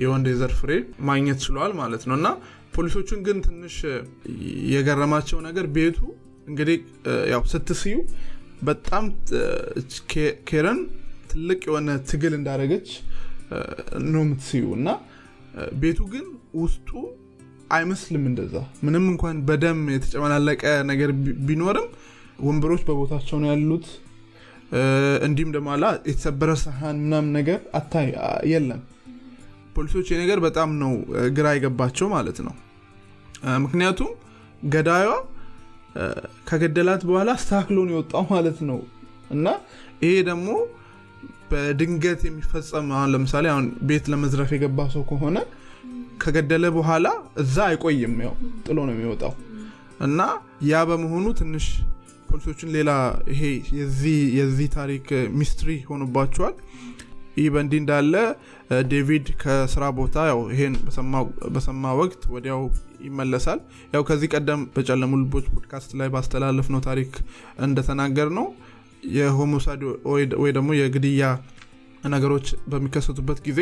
የወንድ 0.00 0.26
የዘር 0.30 0.52
ፍሬ 0.60 0.70
ማግኘት 1.08 1.38
ችለዋል 1.44 1.72
ማለት 1.80 2.02
ነው። 2.08 2.16
እና 2.20 2.28
ፖሊሶቹን 2.76 3.20
ግን 3.26 3.38
ትንሽ 3.46 3.76
የገረማቸው 4.72 5.38
ነገር 5.48 5.66
ቤቱ 5.76 5.98
እንግዲህ 6.48 6.78
ያው 7.32 7.42
ስትስዩ 7.52 7.96
በጣም 8.62 9.04
ኬረን 10.48 10.80
ትልቅ 11.30 11.60
የሆነ 11.68 11.90
ትግል 12.10 12.34
እንዳደረገች 12.38 12.88
ነው 14.08 14.22
የምትስዩ 14.24 14.64
እና 14.78 14.88
ቤቱ 15.82 16.00
ግን 16.12 16.26
ውስጡ 16.62 16.90
አይመስልም 17.70 18.24
እንደዛ። 18.30 18.54
ምንም 18.86 19.04
እንኳን 19.12 19.36
በደም 19.48 19.78
የተጨመላለቀ 19.94 20.62
ነገር 20.90 21.10
ቢኖርም 21.48 21.86
ወንበሮች 22.46 22.82
በቦታቸው 22.88 23.38
ነው 23.42 23.48
ያሉት። 23.52 23.86
እንዲሁም 25.26 25.50
ደግሞ 25.56 25.68
አላ 25.74 25.86
የተሰበረ 26.10 26.52
ሰሃን 26.62 26.96
ምናምን 27.04 27.30
ነገር 27.38 27.58
አታይ 27.78 28.08
የለም። 28.52 28.80
ፖሊሶች 29.76 30.08
ነገር 30.22 30.38
በጣም 30.46 30.70
ነው 30.82 30.92
ግራ 31.36 31.46
የገባቸው 31.56 32.06
ማለት 32.14 32.38
ነው 32.46 32.54
ምክንያቱም 33.64 34.10
ገዳዩዋ 34.72 35.14
ከገደላት 36.48 37.02
በኋላ 37.08 37.28
አስተካክሎን 37.36 37.90
የወጣው 37.92 38.24
ማለት 38.32 38.58
ነው። 38.70 38.78
እና 39.30 39.46
ይሄ 40.02 40.14
ደግሞ 40.28 40.48
በድንገት 41.50 42.20
የሚፈጸም 42.26 42.86
አሁን 42.96 43.10
ለምሳሌ 43.14 43.46
አሁን 43.52 43.66
ቤት 43.88 44.06
ለመዝረፍ 44.12 44.50
የገባ 44.54 44.88
ሰው 44.94 45.02
ከሆነ 45.10 45.36
ከገደለ 46.22 46.64
በኋላ 46.76 47.06
እዛ 47.42 47.56
አይቆይም። 47.68 48.14
ያው 48.24 48.34
ጥሎ 48.66 48.78
ነው 48.86 48.94
የሚወጣው። 48.94 49.32
እና 50.06 50.20
ያ 50.70 50.82
በመሆኑ 50.88 51.26
ትንሽ 51.40 51.66
ፖሊሶችን 52.28 52.70
ሌላ 52.76 52.90
ይሄ 53.32 53.42
የዚህ 54.38 54.68
ታሪክ 54.76 55.06
mystery 55.38 55.70
ሆኖባቸዋል። 55.90 56.54
ይህ 57.36 57.48
በእንዲህ 57.54 57.78
እንዳለ 57.82 58.14
ዴቪድ 58.90 59.26
ከስራ 59.40 59.84
ቦታ 59.98 60.16
ያው 60.30 60.40
ይሄን 60.52 60.74
በሰማ 61.54 61.86
ወቅት 62.00 62.22
ወዲያው 62.34 62.62
ይመለሳል። 63.06 63.60
ያው 63.94 64.02
ከዚህ 64.08 64.30
ቀደም 64.34 64.62
በጨለሙ 64.74 65.12
ልቦች 65.20 65.46
ፖድካስት 65.54 65.92
ላይ 66.00 66.08
ባስተላለፍነው 66.14 66.82
ታሪክ 66.86 67.12
እንደተናገርነው 67.66 68.30
የ 68.38 68.46
homicide 69.16 69.82
ወይ 70.42 70.50
ደግሞ 70.56 70.70
የግድያ 70.78 71.24
ነገሮች 72.06 72.46
በሚከሰቱበት 72.70 73.38
ጊዜ 73.46 73.60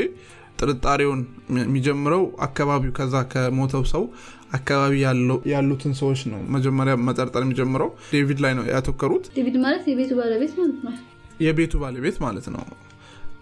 ጥርጣሬውን 0.59 1.21
የሚጀምረው 1.61 2.23
አካባቢው 2.47 2.93
ከዛ 2.99 3.15
ከሞተው 3.33 3.83
ሰው 3.93 4.03
አካባቢ 4.53 4.93
ያሉትን 5.53 5.93
ሰዎች 6.01 6.21
ነው 6.31 6.41
መጀመሪያ 6.57 6.95
መጠርጠር 7.07 7.43
የሚጀምረው። 7.45 7.91
ዴቪድ 8.13 8.39
ላይ 8.45 8.53
ነው 8.59 8.65
ያተከሩት 8.71 9.25
ዴቪድ 9.39 9.57
ማለት 9.65 9.85
የቤቱ 9.91 10.13
ባለቤት 10.21 10.53
ማለት 10.61 10.79
ነው? 10.87 10.95
የቤቱ 11.41 11.73
ባለቤት 11.83 12.17
ማለት 12.25 12.47
ነው። 12.55 12.63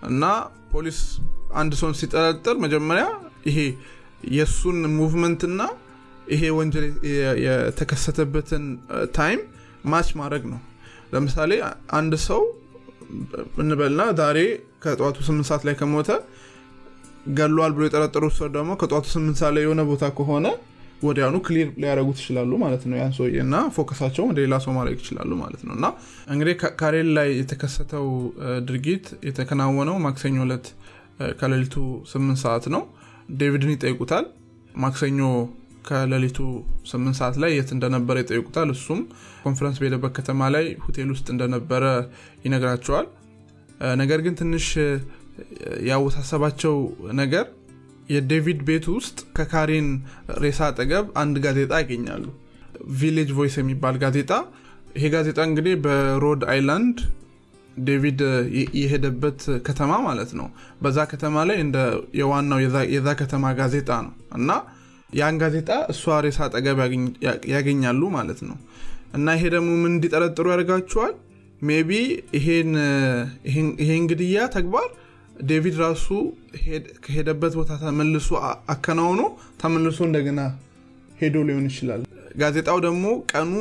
እና 0.08 0.24
ፖሊስ 0.72 1.00
አንድ 1.54 1.72
ሰውን 1.80 1.96
ሲጠረጥር 2.00 2.56
መጀመሪያ 2.64 3.04
ይሄ 3.48 3.58
የእሱን 4.36 4.78
movement 4.96 5.43
ና 5.43 5.60
ይሄ 6.32 6.42
ወንጀል 6.58 6.86
የተከሰተበትን 7.46 8.64
time 9.16 9.40
match 9.92 10.10
ማድረግ 10.20 10.44
ነው። 10.52 10.60
ለምሳሌ 11.14 11.52
አንድ 11.98 12.12
ሰው 12.26 12.42
እንበልና 13.62 14.02
ዛሬ 14.20 14.38
ከጠዋቱ 14.84 15.16
ስምንት 15.26 15.46
ሰዓት 15.50 15.62
ላይ 15.68 15.74
ከሞተ 15.80 16.10
ገሏል 17.38 17.72
ብሎ 17.74 17.82
የጠረጠሩት 17.86 18.34
ሰው 18.38 18.48
ደግሞ 18.54 18.70
ከጠዋቱ 18.80 19.06
ስምንት 19.14 19.36
ሰዓት 19.40 19.52
ላይ 19.56 19.64
የሆነ 19.66 19.82
ቦታ 19.90 20.04
ከሆነ 20.18 20.46
ወዲያውኑ 21.02 21.36
ክሊር 21.46 21.68
ሊያደረጉት 21.82 22.18
ይችላሉ 22.22 22.50
ማለት 22.62 22.82
ነው። 22.88 22.96
ያን 22.98 23.12
ሰውዬ 23.16 23.36
እና 23.44 23.56
ፎከሳቸውን 23.76 24.28
ወደ 24.30 24.38
ሌላ 24.44 24.56
ሰው 24.64 24.72
ማድረግ 24.76 24.96
ይችላሉ 25.02 25.30
ማለት 25.40 25.62
ነው። 25.66 25.72
እና 25.78 25.86
እንግዲህ 26.28 26.54
ካሬል 26.80 27.08
ላይ 27.18 27.28
የተከሰተው 27.38 28.06
ድርጊት 28.68 29.06
የተከናወነው 29.28 29.96
ማክሰኞ 30.04 30.38
ዕለት 30.46 30.66
ከሌሊቱ 31.40 31.74
ስምንት 32.12 32.40
ሰዓት 32.44 32.66
ነው። 32.74 32.82
ዴቪድን 33.36 33.72
ይጠይቁታል። 33.74 34.24
ማክሰኞ 34.76 35.20
ከሌሊቱ 35.84 36.38
ስምንት 36.90 37.16
ሰዓት 37.20 37.36
ላይ 37.42 37.50
የት 37.56 37.70
እንደነበረ 37.76 38.16
ይጠይቁታል። 38.22 38.68
እሱም 38.74 39.00
ኮንፈረንስ 39.44 39.78
በሄደበት 39.80 40.12
ከተማ 40.18 40.50
ላይ 40.54 40.66
ሆቴል 40.84 41.10
ውስጥ 41.14 41.26
እንደነበረ 41.34 41.84
ይነግራቸዋል። 42.44 43.06
ነገር 44.02 44.20
ግን 44.24 44.34
ትንሽ 44.40 44.66
ያወሳሰባቸው 45.88 46.74
ነገር 47.20 47.46
የዴቪድ 48.08 48.60
ቤት 48.68 48.86
ውስጥ 48.94 49.18
ከኬረን 49.36 49.88
ሬሳ 50.42 50.60
አጠገብ 50.68 51.06
አንድ 51.22 51.36
ጋዜጣ 51.44 51.72
ያገኛሉ። 51.82 52.24
ቪሌጅ 53.00 53.30
ቮይስ 53.36 53.56
የሚባል 53.60 53.96
ጋዜጣ። 54.02 54.30
ይሄ 54.96 55.06
ጋዜጣ 55.14 55.40
እንግዲህ 55.48 55.74
በሮድ 55.84 56.42
አይላንድ 56.52 56.98
ዴቪድ 57.84 58.20
የሄደበት 58.78 59.38
ከተማ 59.66 59.92
ማለት 60.06 60.30
ነው። 60.38 60.48
በዛ 60.82 60.98
ከተማ 61.12 61.44
ላይ 61.48 61.58
እንደ 61.64 61.78
የዋናው 62.20 62.58
የዛ 62.94 63.08
ከተማ 63.20 63.52
ጋዜጣ 63.60 63.90
ነው። 64.06 64.12
እና 64.38 64.50
ያን 65.12 65.36
ጋዜጣ 65.42 65.70
እሷ 65.92 66.02
ሬሳ 66.24 66.38
አጠገብ 66.46 66.78
ያገኛሉ 67.54 68.02
ማለት 68.16 68.40
ነው። 68.48 68.56
እና 69.16 69.26
ይሄ 69.36 69.44
ደግሞ 69.54 69.70
ምን 69.82 69.92
እንዲጠረጥሩ 69.92 70.44
ያደርጋቸዋል? 70.52 71.14
maybe 71.62 71.90
ይሄን 73.80 74.04
ግድያ 74.10 74.38
ተግባር 74.54 74.88
ዴቪድ 75.46 75.76
ራሱ 75.82 76.06
ከሄደበት 77.04 77.52
ቦታ 77.58 77.72
ተመልሶ 77.82 78.28
አከናውኖ 78.72 79.20
ተመልሶ 79.62 79.98
እንደገና 80.08 80.40
ሄዶ 81.20 81.36
ሊሆን 81.48 81.66
ይችላል። 81.70 82.02
ጋዜጣው 82.40 82.78
ደግሞ 82.86 83.04
ቀኑ 83.32 83.52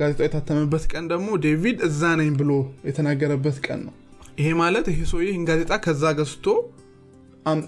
ጋዜጣው 0.00 0.24
የታተመበት 0.26 0.84
ቀን 0.92 1.04
ደግሞ 1.12 1.28
ዴቪድ 1.44 1.78
እዛ 1.88 2.02
ነኝ 2.20 2.30
ብሎ 2.40 2.52
የተናገረበት 2.88 3.58
ቀን 3.66 3.80
ነው። 3.86 3.94
ይሄ 4.40 4.48
ማለት 4.60 4.86
ይሄ 4.92 5.00
ሰውዬ 5.10 5.28
ይህን 5.30 5.44
ጋዜጣ 5.50 5.72
ከዛ 5.84 6.04
ገዝቶ 6.18 6.46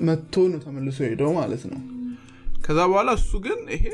መጥቶ 0.08 0.34
ነው 0.52 0.60
ተመልሶ 0.64 0.98
የሄደው 1.08 1.30
ማለት 1.38 1.62
ነው 1.70 1.80
ከዛ 2.58 2.78
በኋላ 2.90 3.10
እሱ 3.18 3.32
ግን 3.44 3.60
ይሄ 3.74 3.84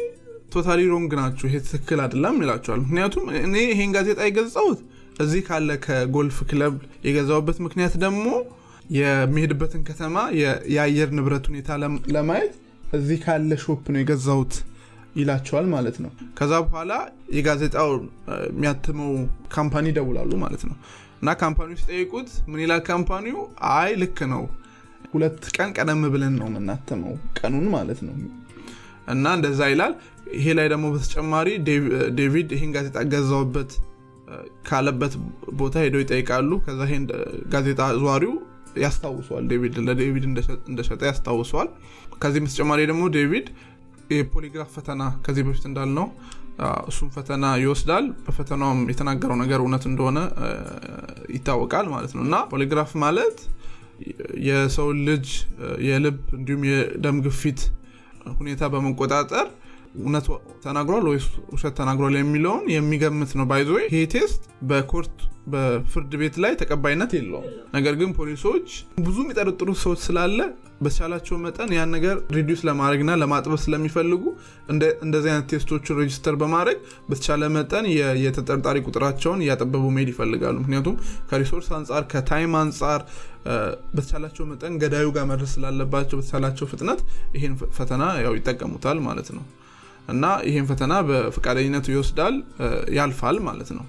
totally 0.53 0.81
wrong 0.93 1.13
ናቸው 1.21 1.47
ይሄ 1.49 1.57
ትክክል 1.67 2.01
አይደለም 2.05 2.37
ይላቸዋል። 2.43 2.81
ምክንያቱም 2.85 3.25
እኔ 3.41 3.55
ይሄን 3.71 3.93
ጋዜጣ 3.97 4.21
የገዛሁት 4.27 4.81
እዚህ 5.21 5.41
ካለ 5.49 5.71
ከጎልፍ 5.85 6.39
ክለብ 6.51 6.75
የገዛውበት 7.07 7.59
ምክንያት 7.67 7.95
ደግሞ 8.05 8.27
የሚሄድበትን 8.97 9.83
ከተማ 9.89 10.17
የአየር 10.73 11.11
ንብረት 11.19 11.45
ሁኔታ 11.51 11.69
ለማየት 12.15 12.55
እዚህ 12.93 13.19
ካለ 13.25 13.53
shop 13.63 13.85
ነው 13.93 14.01
የገዛሁት 14.03 14.55
ይላቸዋል 15.17 15.67
ማለት 15.75 15.97
ነው። 16.05 16.11
ከዛ 16.39 16.53
በኋላ 16.65 16.93
የጋዜጣው 17.37 17.91
የሚያትመው 18.49 19.11
company 19.55 19.87
ይደውላሉ 19.93 20.33
ማለት 20.45 20.63
ነው። 20.69 20.77
እና 21.21 21.33
company 21.43 21.69
ው 21.69 21.77
ሲጠይቁት 21.81 22.31
ምን 22.51 22.61
ይላል 22.65 22.81
company 22.89 23.24
ው? 23.24 23.39
አይ 23.75 23.91
ልክ 24.03 24.19
ነው 24.33 24.43
ሁለት 25.13 25.43
ቀን 25.57 25.71
ቀደም 25.77 26.03
ብለን 26.15 26.35
ነው 26.41 26.49
የምናትመው 26.51 27.13
ቀኑን 27.39 27.67
ማለት 27.75 28.01
ነው 28.07 28.15
እና 29.09 29.35
እንደዛ 29.37 29.61
ይላል። 29.73 29.95
ይሄ 30.35 30.47
ላይ 30.59 30.67
ደግሞ 30.73 30.85
በተጨማሪ 30.95 31.49
ዴቪድ 32.19 32.51
ይህን 32.57 32.71
ጋዜጣ 32.77 32.99
ገዛውበት 33.13 33.73
ካለበት 34.69 35.15
ቦታ 35.59 35.75
ሄደው 35.85 36.03
ይጠይቃሉ። 36.05 36.51
ከዛ 36.65 36.81
ይሄን 36.89 37.05
ጋዜጣ 37.53 37.81
አዟሪው 38.03 38.35
ያስታውሰዋል። 38.85 39.45
ዴቪድ 39.51 39.75
ለዴቪድ 39.87 40.25
እንደሸጠ 40.71 41.01
ያስታውሰዋል። 41.11 41.69
ከዚህም 42.23 42.47
በተጨማሪ 42.47 42.81
ደግሞ 42.91 43.03
ዴቪድ 43.17 43.47
የ 44.15 44.25
polygraph 44.25 44.71
ፈተና 44.77 45.03
ከዚህ 45.25 45.43
በፊት 45.47 45.65
እንዳልነው 45.69 46.07
እሱም 46.89 47.09
ፈተና 47.15 47.45
ይወስዳል። 47.63 48.05
በፈተናውም 48.25 48.81
የተናገረው 48.91 49.37
ነገር 49.43 49.61
እውነት 49.63 49.85
እንደሆነ 49.91 50.19
ይታወቃል 51.35 51.87
ማለት 51.95 52.13
ነው። 52.17 52.23
እና 52.27 52.37
polygraph 52.53 52.91
ማለት 53.05 53.39
የሰው 54.47 54.89
ልጅ 55.09 55.27
የልብ 55.89 56.19
እንዲሁም 56.39 56.63
የደም 56.71 57.19
ግፊት 57.27 57.61
ሁኔታ 58.33 58.65
በመቆጣጠር 58.67 59.47
እውነት 59.95 60.27
ተናግሯል 60.65 61.05
ወይስ 61.11 61.27
ውሸት 61.53 61.75
ተናግሯል 61.81 62.15
የሚለውን 62.19 62.65
የሚገምት 62.75 63.33
ነው። 63.39 63.47
by 63.51 63.56
the 63.56 63.63
way 63.63 63.71
ይሄ 63.85 63.97
test 64.15 64.43
በ 64.71 64.84
court 64.84 65.17
በፍርድ 65.53 66.13
ቤት 66.21 66.37
ላይ 66.43 66.53
ተቀባይነት 66.61 67.11
የለውም። 67.17 67.47
ነገር 67.75 67.95
ግን 68.01 68.11
ፖሊሶች 68.19 68.69
ብዙ 69.07 69.17
የሚጠረጥሩት 69.25 69.79
ሰዎች 69.83 70.01
ስላለ 70.07 70.39
በተቻላቸው 70.81 71.37
መጠን 71.45 71.71
ያን 71.77 71.91
ነገር 71.97 72.17
reduce 72.37 72.61
ለማድረግና 72.69 73.11
ለማጥበብ 73.21 73.63
ስለሚፈልጉ 73.67 74.23
እንደዚህ 75.05 75.29
አይነት 75.33 75.47
test 75.53 75.71
ኦችን 75.71 75.99
register 76.01 76.35
በማድረግ 76.41 76.79
በተቻለ 77.09 77.51
መጠን 77.57 77.87
የተጠርጣሪ 78.25 78.83
ቁጥራቸውን 78.89 79.43
እያጠበቡ 79.45 79.85
መሄድ 79.97 80.11
ይፈልጋሉ። 80.15 80.57
ምክንያቱም 80.65 80.97
ከ 81.31 81.38
resource 81.38 81.69
አንጻር 81.79 82.05
ከ 82.13 82.27
time 82.27 82.55
አንጻር 82.63 83.03
በተቻላቸው 83.95 84.47
መጠን 84.51 84.79
ገዳዩ 84.83 85.09
ጋር 85.17 85.27
መድረስ 85.33 85.53
ስላለባቸው 85.57 86.19
በተቻላቸው 86.21 86.69
ፍጥነት 86.73 87.03
ይህን 87.37 87.55
ፈተና 87.79 88.03
ያው 88.25 88.35
ይጠቀሙታል 88.39 89.01
ማለት 89.09 89.31
ነው 89.37 89.45
እና 90.09 90.25
ይህን 90.49 90.67
ፈተና 90.71 90.95
በፈቃደኝነቱ 91.09 91.87
ይወስዳል 91.95 92.35
ያልፋል 92.97 93.37
ማለት 93.47 93.71
ነው። 93.77 93.85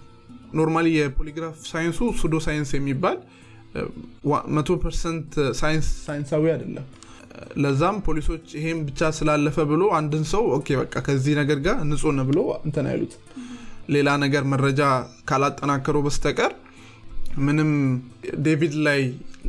normally 0.57 0.87
የ 0.97 1.08
polygraph 1.08 1.55
ሳይንሱ 1.71 1.99
pseudo 2.19 2.35
science 2.45 2.69
የሚባል 2.77 3.17
መቶ 4.55 4.69
percent 4.83 5.31
ሳይንሳዊ 5.59 6.43
አይደለም። 6.53 6.85
ለዛም 7.63 7.97
ፖሊሶች 8.05 8.45
ይሄን 8.57 8.79
ብቻ 8.87 9.09
ስላለፈ 9.17 9.57
ብሎ 9.71 9.83
አንድን 9.97 10.23
ሰው 10.31 10.43
okay 10.57 10.67
በቃ 10.81 10.95
ከዚህ 11.07 11.33
ነገር 11.41 11.57
ጋር 11.65 11.77
ንጹህ 11.89 12.21
ብሎ 12.29 12.39
እንትን 12.67 12.85
አይሉት። 12.91 13.13
ሌላ 13.95 14.09
ነገር 14.23 14.43
መረጃ 14.53 14.81
ካላጠናከሩ 15.29 15.97
በስተቀር 16.05 16.53
ምንም 17.39 17.71
ዴቪድ 18.45 18.73
ላይ 18.87 19.01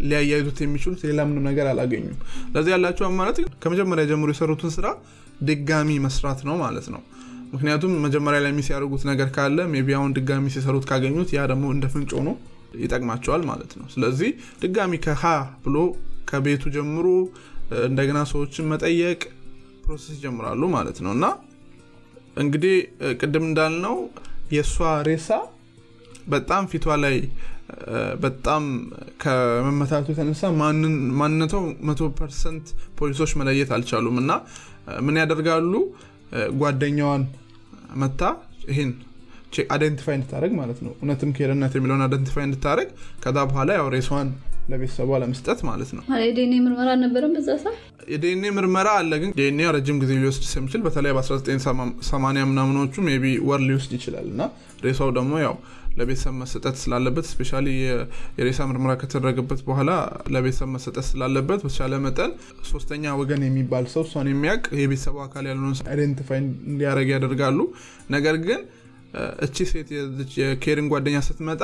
ሊያያይዙት 0.03 0.59
የሚችሉት 0.65 1.01
ሌላ 1.09 1.21
ምንም 1.29 1.45
ነገር 1.49 1.67
አላገኙም። 1.71 2.17
ስለዚህ 2.55 2.73
ያላቸው 2.75 3.13
ማለት 3.21 3.39
ከመጀመሪያ 3.63 4.05
ጀምሮ 4.11 4.31
የሰሩትን 4.35 4.73
ስራ 4.77 4.87
ድጋሚ 5.49 5.91
መስራት 6.07 6.41
ነው 6.49 6.57
ማለት 6.57 6.87
ነው። 6.95 7.03
ምክንያቱም 7.53 7.93
መጀመሪያ 8.05 8.39
ላይ 8.45 8.53
miss 8.53 8.69
ያደርጉት 8.73 9.03
ነገር 9.11 9.29
ካለ 9.35 9.59
maybe 9.87 9.95
አሁን 9.99 10.13
ድጋሚ 10.17 10.47
ሲሰሩት 10.55 10.85
ካገኙት 10.91 11.31
ያ 11.37 11.43
ደግሞ 11.53 11.65
እንደ 11.75 11.87
ፍንጭ 11.93 12.12
ሆኖ 12.12 12.23
ነው 12.29 12.35
ይጠቅማቸዋል 12.83 13.43
ማለት 13.51 13.73
ነው። 13.79 13.87
ስለዚህ 13.95 14.31
ድጋሚ 14.63 14.93
ከሀ 15.05 15.23
ብሎ 15.65 15.77
ከቤቱ 16.31 16.65
ጀምሮ 16.77 17.07
እንደገና 17.87 18.19
ሰዎችን 18.33 18.69
መጠየቅ 18.73 19.21
process 19.85 20.13
ይጀምራሉ 20.17 20.63
ማለት 20.75 20.99
ነው። 21.05 21.13
እና 21.17 21.27
እንግዲህ 22.37 22.75
ቅድም 23.21 23.45
እንዳልነው 23.49 23.97
የእሷ 24.53 24.77
ሬሳ 25.09 25.29
በጣም 26.29 26.63
ፊቷ 26.73 26.87
ላይ 27.05 27.17
በጣም 28.21 28.65
ከመመታቱ 29.23 30.07
የተነሳ 30.13 30.43
ማንነቷ 31.21 31.55
መቶ 31.89 32.09
percent 32.19 32.67
ፖሊሶች 32.99 33.33
መለየት 33.41 33.71
አልቻሉም። 33.77 34.19
እና 34.23 34.33
ምን 35.07 35.19
ያደርጋሉ? 35.23 35.73
ጓደኛዋን 36.61 37.25
መጥታ 38.03 38.23
ይህን 38.71 38.91
identify 39.73 40.15
እንድታደርግ 40.17 40.53
ማለት 40.59 40.79
ነው። 40.85 40.93
እውነትም 41.01 41.31
ኬረን 41.37 41.59
ናት 41.59 41.75
የሚለውን 41.77 42.03
identify 42.07 42.45
እንድታደርግ 42.47 42.89
ከዛ 43.23 43.37
በኋላ 43.51 43.71
ያው 43.79 43.87
ሬሷን 43.95 44.29
ለቤተሰቧ 44.71 45.11
ለመስጠት 45.23 45.59
ማለት 45.69 45.91
ነው። 45.97 46.03
የዲኤንኤ 46.23 46.59
ምርመራ 46.65 46.89
አልነበረም 46.95 47.33
በዛ 47.37 47.49
ሰዓት? 47.63 47.77
የዲኤንኤ 48.13 48.51
ምርመራ 48.57 48.89
አለ 49.01 49.13
ግን 49.23 49.31
ዲኤንኤ 49.39 49.67
ረጅም 49.77 49.99
ጊዜ 50.03 50.13
ሊወስድ 50.19 50.45
ስለሚችል 50.51 50.81
በተለይ 50.87 51.13
በ1980 51.19 52.45
ምናምኖቹ 52.51 52.95
maybe 53.25 53.33
ወር 53.49 53.63
ሊወስድ 53.69 53.93
ይችላል። 53.99 54.27
እና 54.33 54.43
ሬሳው 54.87 55.11
ደግሞ 55.19 55.33
ያው 55.47 55.55
ለቤተሰብ 55.97 56.35
መሰጠት 56.41 56.77
ስላለበት 56.81 57.27
especially 57.31 57.53
የሬሳ 58.39 58.67
ምርመራ 58.71 58.93
ከተደረገበት 59.03 59.61
በኋላ 59.69 59.91
ለቤተሰብ 60.35 60.69
መሰጠት 60.75 61.07
ስላለበት 61.11 61.61
በተቻለ 61.67 62.01
መጠን 62.07 62.33
ሶስተኛ 62.71 63.15
ወገን 63.21 63.43
የሚባል 63.47 63.87
ሰው 63.95 64.05
እሷን 64.07 64.29
የሚያውቅ 64.33 64.67
የቤተሰቡ 64.83 65.17
አካል 65.27 65.47
ያልሆነ 65.51 65.73
identify 65.93 66.41
እንዲያደርግ 66.71 67.11
ያደርጋሉ። 67.15 67.59
ነገር 68.17 68.39
ግን 68.47 68.61
እቺ 69.45 69.57
ሴት 69.71 69.89
የኬረን 70.41 70.89
ጓደኛ 70.93 71.19
ስትመጣ 71.27 71.63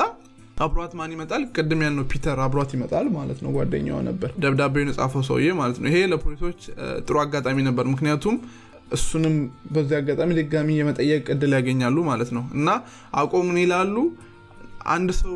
አብሯት 0.65 0.93
ማን 0.99 1.13
ይመጣል? 1.15 1.43
ቅድም 1.55 1.81
ያልነው 1.85 2.05
ፒተር 2.11 2.39
አብሯት 2.45 2.71
ይመጣል 2.77 3.07
ማለት 3.15 3.39
ነው። 3.45 3.51
ጓደኛዋ 3.57 3.97
ነበር። 4.09 4.31
ደብዳቤውን 4.43 4.91
የጻፈው 4.91 5.23
ሰውዬ 5.29 5.47
ማለት 5.61 5.79
ነው። 5.83 5.89
ይሄ 5.91 5.99
ለፖሊሶች 6.13 6.61
ጥሩ 7.07 7.17
አጋጣሚ 7.23 7.59
ነበር። 7.69 7.85
ምክንያቱም 7.93 8.37
እሱንም 8.91 9.35
በዚህ 9.73 9.97
አጋጣሚ 9.99 10.31
ድጋሚ 10.39 10.69
የመጠየቅ 10.79 11.25
እድል 11.35 11.53
ያገኛሉ 11.59 11.97
ማለት 12.09 12.31
ነው። 12.37 12.45
እና 12.57 12.69
አውቆ 13.15 13.43
ምን 13.49 13.59
ይላሉ? 13.63 13.97
አንድ 14.93 15.11
ሰው 15.19 15.35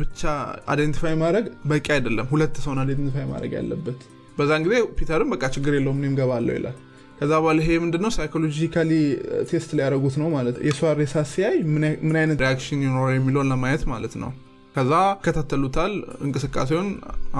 ብቻ 0.00 0.20
identify 0.70 1.14
ማድረግ 1.22 1.46
በቂ 1.70 1.86
አይደለም 1.96 2.26
ሁለት 2.32 2.56
ሰውን 2.64 2.78
identify 2.82 3.26
ማድረግ 3.32 3.52
ያለበት። 3.58 3.98
በዛን 4.38 4.64
ጊዜ 4.66 4.76
ፒተርም 4.98 5.28
በቃ 5.34 5.44
ችግር 5.54 5.72
የለውም 5.76 6.00
እኔም 6.00 6.16
እገባለሁ 6.18 6.54
ይላል። 6.58 6.76
ከዛ 7.18 7.32
በኋላ 7.42 7.58
ይሄ 7.64 7.76
ምንድነው? 7.84 8.10
psychologically 8.16 8.90
test 9.50 9.70
ሊያደርጉት 9.76 10.16
ነው 10.22 10.28
ማለት 10.34 10.56
የሷ 10.66 10.90
ሬሳ 10.98 11.22
ሲያይ 11.30 11.56
ምን 12.02 12.16
አይነት 12.18 12.38
reaction 12.44 12.82
ይኖረዋል 12.86 13.08
የሚለውን 13.14 13.48
ለማየት 13.52 13.84
ማለት 13.92 14.16
ነው። 14.22 14.32
ከዛ 14.74 14.92
ይከታተሉታል። 15.14 15.92
እንቅስቃሴውን 16.26 16.88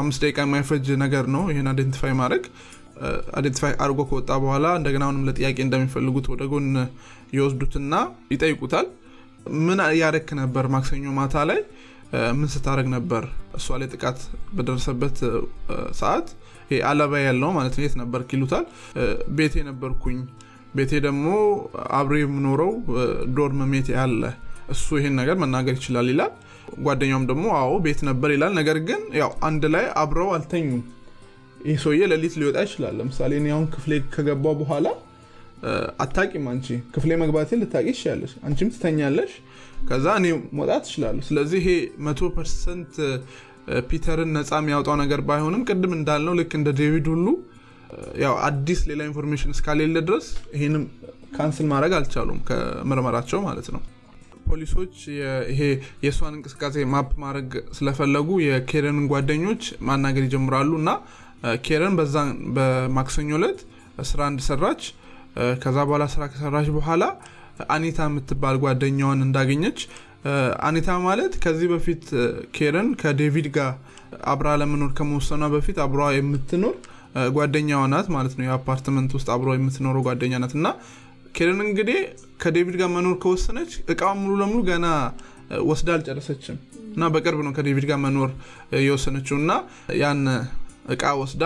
አምስት 0.00 0.20
ደቂቃ 0.24 0.38
የማይፈጅ 0.46 0.87
ነገር 1.02 1.24
ነው 1.35 1.42
ይህን 1.50 1.68
identify 1.72 2.14
ማድረግ 2.20 2.44
identify 3.37 3.72
አድርጎ 3.82 4.00
ከወጣ 4.09 4.30
በኋላ 4.42 4.66
እንደገና 4.78 5.02
አሁንም 5.06 5.24
ለጥያቄ 5.28 5.56
እንደሚፈልጉት 5.64 6.26
ወደ 6.32 6.42
ጎን 6.52 6.68
ይወስዱትና 7.37 7.94
ይጠይቁታል። 8.32 8.87
ምን 9.66 9.80
ያረክ 10.00 10.28
ነበር 10.40 10.64
ማክሰኞ 10.74 11.12
ማታ 11.18 11.44
ላይ? 11.50 11.61
ምን 12.38 12.48
ስታደረግ 12.52 12.88
ነበር? 12.94 13.22
እሷ 13.59 13.76
ላይ 13.80 13.88
ጥቃት 13.94 14.18
በደረሰበት 14.56 15.16
ሰዓት 16.00 16.26
አለባ 16.88 17.12
ያለው 17.26 17.50
ማለት 17.56 17.74
ነው 17.78 17.85
የት 17.85 17.94
ነበር 18.02 18.20
ይሉታል። 18.35 18.64
ቤቴ 19.38 19.54
ነበርኩኝ። 19.68 20.18
ቤቴ 20.76 20.92
ደግሞ 21.06 21.26
አብሬ 21.98 22.16
የምኖረው 22.22 22.72
ዶርም 23.37 23.61
ሜት 23.72 23.88
ያለ 23.96 24.22
እሱ 24.74 24.87
ይሄን 24.98 25.14
ነገር 25.20 25.37
መናገር 25.42 25.74
ይችላል 25.78 26.09
ይላል። 26.12 26.32
ጓደኛውም 26.87 27.24
ደግሞ 27.30 27.46
አዎ 27.59 27.72
ቤት 27.85 28.00
ነበር 28.09 28.30
ይላል። 28.35 28.52
ነገር 28.59 28.78
ግን 28.88 29.02
ያው 29.20 29.30
አንድ 29.48 29.64
ላይ 29.74 29.85
አብረው 30.02 30.30
አልተኙም 30.37 30.82
ይህ 31.66 31.76
ሰውዬ 31.83 32.02
ሌሊት 32.12 32.35
ሊወጣ 32.40 32.59
ይችላል። 32.66 32.94
ለምሳሌ 33.00 33.33
እኔ 33.40 33.46
አሁን 33.55 33.66
ክፍሌ 33.74 33.92
ከገባው 34.14 34.55
በኋላ 34.61 34.87
አታቂም 36.05 36.44
አንቺ። 36.50 36.66
ክፍሌ 36.94 37.11
መግባቴን 37.22 37.61
ልታቂ 37.62 37.87
ይችላለች 37.92 38.33
አንቺም 38.46 38.70
ትተኛለሽ። 38.74 39.33
ከዛ 39.88 40.07
እኔ 40.20 40.26
መውጣት 40.59 40.83
ትችላለሁ 40.87 41.22
ስለዚህ 41.29 41.61
ይሄ 41.62 41.70
መቶ 42.07 42.29
percent 42.37 42.94
ፒተርን 43.88 44.31
ነፃ 44.37 44.50
የሚያወጣው 44.61 44.96
ነገር 45.02 45.20
ባይሆንም 45.29 45.62
ቅድም 45.68 45.92
እንዳልነው 45.96 46.35
ልክ 46.40 46.52
እንደ 46.59 46.68
ዴቪድ 46.81 47.07
ሁሉ 47.12 47.26
ያው 48.22 48.35
አዲስ 48.46 48.81
ሌላ 48.88 49.00
information 49.09 49.52
እስካሌለ 49.55 49.96
ድረስ 50.09 50.26
ይህንም 50.57 50.85
cancel 51.37 51.66
ማድረግ 51.72 51.92
አልቻሉም 51.98 52.38
ከምርመራቸው 52.48 53.40
ማለት 53.46 53.68
ነው። 53.74 53.83
ፖሊሶች 54.48 54.96
ይሄ 55.50 55.61
የእሷን 56.05 56.35
እንቅስቃሴ 56.37 56.85
map 56.92 57.11
ማድረግ 57.22 57.48
ስለፈለጉ 57.79 58.29
የኬረንን 58.44 59.07
ጓደኞች 59.12 59.62
ማናገር 59.88 60.24
ይጀምራሉ 60.26 60.70
እና 60.83 60.90
ኬረን 61.66 61.94
በዛ 61.98 62.16
በማክሰኞ 62.56 63.30
ዕለት 63.38 63.59
ስራ 64.09 64.20
እንደሰራች 64.32 64.82
ከዛ 65.62 65.76
በኋላ 65.88 66.04
ስራ 66.12 66.24
ከሰራች 66.32 66.68
በኋላ 66.76 67.04
አኒታ 67.74 67.98
የምትባል 68.09 68.56
ጓደኛዋን 68.62 69.20
እንዳገኘች 69.26 69.78
አኒታ 70.68 70.90
ማለት 71.06 71.32
ከዚህ 71.42 71.68
በፊት 71.72 72.04
ኬረን 72.56 72.88
ከዴቪድ 73.00 73.48
ጋር 73.56 73.72
አብራ 74.32 74.48
ለመኖር 74.61 74.90
ከመወሰኗ 74.98 75.44
በፊት 75.54 75.78
አብሯ 75.85 76.02
የምትኖር 76.16 76.74
ጓደኛዋ 77.37 77.80
ናት 77.92 78.06
ማለት 78.14 78.35
ነው። 78.38 78.44
የአፓርትመንት 78.46 79.11
ውስጥ 79.16 79.28
አብሮ 79.35 79.48
የምትኖረው 79.56 80.02
ጓደኛ 80.09 80.35
ናት። 80.42 80.54
እና 80.59 80.66
ኬረን 81.37 81.61
እንግዲህ 81.66 81.98
ከዴቪድ 82.42 82.76
ጋር 82.80 82.88
መኖር 82.96 83.14
ከወሰነች 83.22 83.72
እቃዋን 83.92 84.18
ሙሉ 84.22 84.35
ለሙሉ 84.42 84.61
ገና 84.68 84.87
ወስዳ 85.68 85.88
አልጨረሰችም። 85.96 86.56
እና 86.94 87.09
በቅርብ 87.14 87.40
ነው 87.46 87.52
ከዴቪድ 87.56 87.85
ጋር 87.90 87.98
መኖር 88.04 88.30
የወሰነችው። 88.87 89.37
እና 89.42 89.52
ያን 90.02 90.22
እቃ 90.88 91.05
ወስዳ 91.20 91.42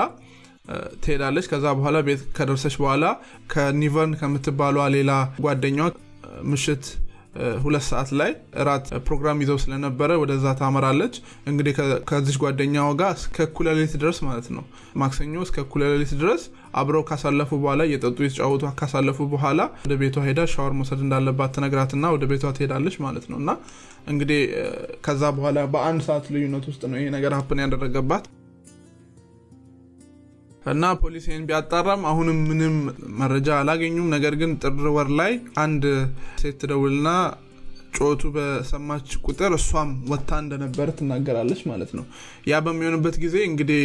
ትሄዳለች። 1.03 1.46
ከዛ 1.53 1.66
በኋላ 1.79 1.98
ቤት 2.09 2.22
ከደርሰች 2.37 2.74
በኋላ 2.83 3.05
ከኒቨርን 3.53 4.12
ከምትባሏ 4.20 4.76
ሌላ 4.96 5.12
ጓደኛዋ 5.44 5.87
ምሽት 6.50 6.85
ሁለት 7.64 7.85
ሰዓት 7.88 8.11
ላይ 8.20 8.31
እራት 8.62 8.87
ፕሮግራም 9.07 9.40
ይዘው 9.42 9.59
ስለነበረ 9.64 10.11
ወደዛ 10.22 10.55
ታመራለች። 10.61 11.14
እንግዲህ 11.50 11.72
ከዚች 12.09 12.37
ጓደኛዋ 12.42 12.87
ጋር 13.00 13.12
እስከ 13.18 13.37
እኩለ 13.46 13.68
ድረስ 13.96 14.18
ማለት 14.29 14.46
ነው። 14.57 14.64
ማክሰኞ 15.03 15.42
እስከ 15.46 15.57
እኩለ 15.64 15.83
ድረስ 16.14 16.42
አብረው 16.81 17.05
ካሳለፉ 17.11 17.50
በኋላ 17.62 17.81
እየጠጡ 17.88 18.18
የተጫወቱ 18.24 18.72
ካሳለፉ 18.81 19.29
በኋላ 19.35 19.61
ወደ 19.85 19.94
ቤቷ 20.03 20.26
ሄዳ 20.26 20.40
ሻወር 20.55 20.74
መውሰድ 20.81 21.00
እንዳለባት 21.07 21.55
ትነግራትና 21.57 22.12
ወደ 22.16 22.26
ቤቷ 22.33 22.53
ትሄዳለች 22.59 22.96
ማለት 23.07 23.26
ነው። 23.33 23.38
እና 23.42 23.50
እንግዲህ 24.09 24.42
ከዛ 25.07 25.22
በኋላ 25.38 25.59
በአንድ 25.72 26.03
ሰዓት 26.09 26.26
ልዩነት 26.35 26.66
ውስጥ 26.70 26.83
ነው 26.90 26.98
ይሄ 27.00 27.09
ነገር 27.16 27.33
happen 27.38 27.62
ያደረገባት 27.64 28.26
እና 30.66 30.84
ፖሊስ 31.00 31.24
ይህን 31.28 31.44
ቢያጣራም 31.48 32.02
አሁንም 32.10 32.38
ምንም 32.48 32.74
መረጃ 33.20 33.48
አላገኙም። 33.58 34.08
ነገር 34.14 34.34
ግን 34.40 34.50
ጥር 34.62 34.86
ወር 34.96 35.08
ላይ 35.20 35.32
አንድ 35.62 35.84
ሴት 36.40 36.56
ትደውልና 36.62 37.08
ጩኸቱ 37.96 38.22
በሰማች 38.34 39.08
ቁጥር 39.26 39.52
እሷም 39.56 39.90
ወታ 40.10 40.30
እንደነበረ 40.42 40.88
ትናገራለች 40.98 41.60
ማለት 41.70 41.90
ነው። 41.98 42.04
ያ 42.50 42.60
በሚሆንበት 42.66 43.16
ጊዜ 43.24 43.36
እንግዲህ 43.48 43.82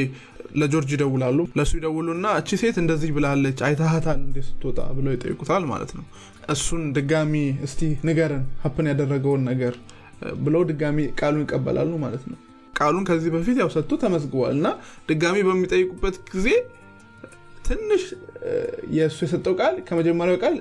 ለጆርጅ 0.55 0.91
ይደውላሉ። 0.95 1.39
ለእሱ 1.57 1.71
ይደውሉና 1.79 2.27
እቺ 2.41 2.59
ሴት 2.61 2.77
እንደዚህ 2.83 3.11
ብላለች 3.15 3.59
አይታሃታል 3.67 4.19
እንዴ 4.21 4.38
ስትወጣ 4.49 4.79
ብለው 4.97 5.13
ይጠይቁታል 5.15 5.63
ማለት 5.71 5.93
ነው። 5.97 6.05
እሱን 6.49 6.83
ድጋሚ 6.97 7.33
እስቲ 7.67 7.81
ንገርን 8.09 8.43
happen 8.63 8.89
ያደረገውን 8.91 9.43
ነገር 9.51 9.73
ብለው 10.43 10.61
ድጋሚ 10.69 10.99
ቃሉን 11.19 11.43
ይቀበላሉ 11.45 11.93
ማለት 12.05 12.25
ነው 12.31 12.38
ቃሉን 12.75 13.03
ከዚህ 13.07 13.29
በፊት 13.35 13.57
ያው 13.61 13.69
ሰጥቶ 13.75 13.93
ተመዝግቧል 14.01 14.53
እና 14.57 14.67
ድጋሚ 15.09 15.38
በሚጠይቁበት 15.47 16.17
ጊዜ 16.33 16.47
ትንሽ 17.67 18.03
የእሱ 18.95 19.17
የሰጠው 19.25 19.53
ቃል 19.59 19.75
ከመጀመሪያው 19.88 20.38
ቃል 20.41 20.55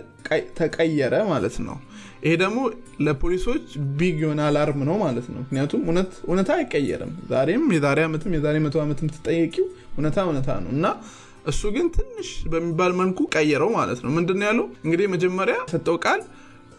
ተቀየረ 0.58 1.14
ማለት 1.30 1.56
ነው። 1.64 1.76
ይሄ 2.24 2.32
ደግሞ 2.42 2.58
ለፖሊሶች 3.06 3.66
big 3.98 4.16
የሆነ 4.22 4.40
alarm 4.46 4.80
ነው 4.88 4.96
ማለት 5.02 5.26
ነው። 5.32 5.40
ምክንያቱም 5.42 5.82
እውነታ 6.28 6.50
አይቀየርም። 6.56 7.12
ዛሬም 7.32 7.64
የዛሬ 7.76 8.00
ዓመትም 8.06 8.34
የዛሬ 8.36 8.56
መቶ 8.66 8.78
ዓመትም 8.84 9.10
ብትጠየቂው 9.16 9.66
እውነታ 9.94 10.16
እውነታ 10.26 10.48
ነው 10.64 10.70
እና 10.76 10.86
እሱ 11.46 11.62
ግን 11.74 11.86
ትንሽ 11.96 12.30
በሚባል 12.52 12.92
መልኩ 13.00 13.20
ቀየረው 13.34 13.70
ማለት 13.76 13.98
ነው። 14.04 14.10
ምንድን 14.16 14.40
ያለው? 14.46 14.66
እንግዲህ 14.84 15.06
መጀመሪያ 15.14 15.56
የሰጠው 15.64 15.96
ቃል 16.04 16.20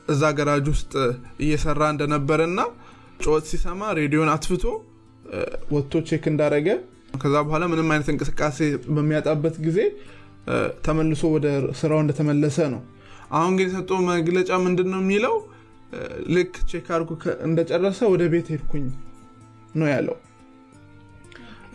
እዛ 0.07 0.23
ገራጅ 0.37 0.65
ውስጥ 0.73 0.93
እየሰራ 1.43 1.81
እንደነበረና 1.93 2.59
ጩኸት 3.19 3.45
ሲሰማ 3.51 3.81
ሬዲዮን 3.99 4.29
አጥፍቶ 4.33 4.63
ወጥቶ 5.75 6.01
check 6.09 6.25
እንዳረገ 6.31 6.67
ከዛ 7.21 7.35
በኋላ 7.47 7.63
ምንም 7.71 7.89
አይነት 7.93 8.07
እንቅስቃሴ 8.13 8.57
በሚያጣበት 8.95 9.55
ጊዜ 9.65 9.79
ተመልሶ 10.85 11.23
ወደ 11.35 11.47
ስራው 11.79 11.99
እንደተመለሰ 12.03 12.57
ነው። 12.73 12.81
አሁን 13.37 13.53
ግን 13.57 13.67
የሰጠው 13.67 13.99
መግለጫ 14.09 14.51
ምንድን 14.65 14.89
ነው 14.93 15.01
የሚለው 15.03 15.35
ልክ 16.35 16.53
check 16.69 16.87
አድርጎ 16.95 17.11
እንደጨረሰ 17.47 17.99
ወደ 18.13 18.23
ቤት 18.33 18.47
ሄድኩኝ 18.53 18.85
ነው 19.75 19.87
ያለው። 19.93 20.15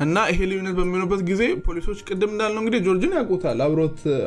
እና 0.05 0.19
ይሄ 0.31 0.47
ልዩነት 0.51 0.75
በሚሆንበት 0.79 1.23
ጊዜ 1.31 1.43
ፖሊሶች 1.65 1.99
ቅድም 2.07 2.31
እንዳልነው 2.35 2.61
እንግዲህ 2.63 2.81
ጆርጅን 2.87 3.13
ያውቁታል። 3.19 3.59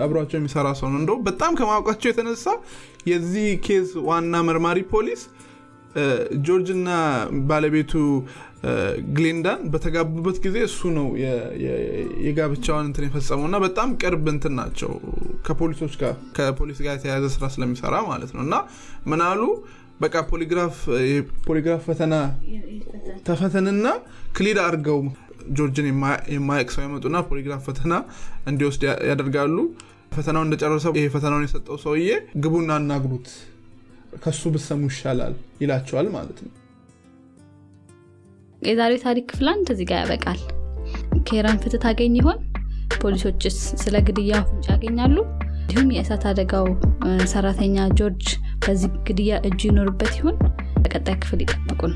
አብሯቸው 0.03 0.37
የሚሰራ 0.39 0.67
ሰው 0.79 0.87
ነው። 0.91 0.99
እንደው 1.01 1.17
በጣም 1.27 1.53
ከማወቃቸው 1.59 2.09
የተነሳ 2.11 2.45
የዚህ 3.11 3.47
case 3.67 3.87
ዋና 4.09 4.43
መርማሪ 4.49 4.81
ፖሊስ 4.93 5.23
ጆርጅ 6.45 6.69
እና 6.75 6.89
ባለቤቱ 7.49 7.93
ግሌንዳን 9.13 9.61
በተጋቡበት 9.71 10.37
ጊዜ 10.43 10.57
እሱ 10.67 10.91
ነው 10.97 11.07
የጋብቻውን 12.25 12.85
እንትን 12.89 13.05
የፈጸመው 13.07 13.45
እና 13.49 13.57
በጣም 13.65 13.89
ቅርብ 14.01 14.25
እንትን 14.33 14.53
ናቸው። 14.59 14.91
ከፖሊሶች 15.47 15.95
ጋር 16.01 16.13
ከፖሊስ 16.37 16.79
ጋር 16.85 16.93
የተያያዘ 16.97 17.25
ስራ 17.35 17.47
ስለሚሰራ 17.55 17.95
ማለት 18.11 18.31
ነው። 18.35 18.41
እና 18.47 18.55
ምናሉ 19.11 19.41
በቃ 20.03 20.15
ፖሊግራፍ 20.29 20.77
ፈተና 21.85 22.13
ተፈተንና 23.27 23.87
ክሊድ 24.37 24.59
አድርገው 24.63 24.99
ጆርጅን 25.55 25.87
የማያቅ 26.33 26.67
ሰው 26.75 26.83
ያመጡና 26.85 27.17
ፖሊግራፍ 27.29 27.61
ፈተና 27.69 27.93
እንዲወስድ 28.49 28.83
ያደርጋሉ። 29.09 29.57
ፈተናውን 30.11 30.47
እንደጨረሰ 30.47 30.87
ይሄ 30.97 31.05
ፈተናውን 31.13 31.45
የሰጠው 31.45 31.77
ሰውዬ 31.83 32.09
ግቡና 32.43 32.71
አናግሩት 32.79 33.29
ከሱ 34.23 34.51
ብሰሙ 34.55 34.83
ይሻላል 34.91 35.33
ይላቸዋል 35.61 36.07
ማለት 36.15 36.39
ነው 36.45 36.51
የዛሬው 38.65 38.99
ታሪክ 39.03 39.25
ክፍል 39.31 39.47
አንድ 39.51 39.67
እዚህ 39.73 39.85
ጋር 39.89 39.99
ያበቃል። 40.03 40.39
ኬራን 41.27 41.59
ፍትህ 41.63 41.81
ታገኝ 41.83 42.15
ይሆን? 42.19 42.39
ፖሊሶችስ 43.01 43.57
ስለ 43.83 43.95
ግድያ 44.07 44.33
ፍንጭ 44.47 44.65
ያገኛሉ? 44.73 45.15
እንዲሁም 45.63 45.91
የእሳት 45.95 46.23
አደጋው 46.29 46.67
ሰራተኛ 47.33 47.85
ጆርጅ 47.99 48.25
በዚህ 48.65 48.91
ግድያ 49.07 49.39
እጁ 49.47 49.59
ይኖርበት 49.69 50.13
ይሆን? 50.19 50.35
በቀጣይ 50.83 51.15
ክፍል 51.23 51.41
ይጠብቁን። 51.45 51.93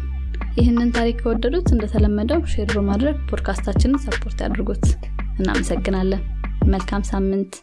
ይህንን 0.58 0.92
ታሪክ 0.98 1.18
ከወደዱት 1.22 1.68
እንደተለመደው 1.74 2.42
share 2.54 2.70
በማድረግ 2.78 3.18
podcast 3.30 3.62
ኣችንን 3.62 4.04
support 4.06 4.40
ያድርጉት። 4.46 4.86
እናመሰግናለን። 5.40 6.24
መልካም 6.68 7.04
ሳምንት 7.12 7.54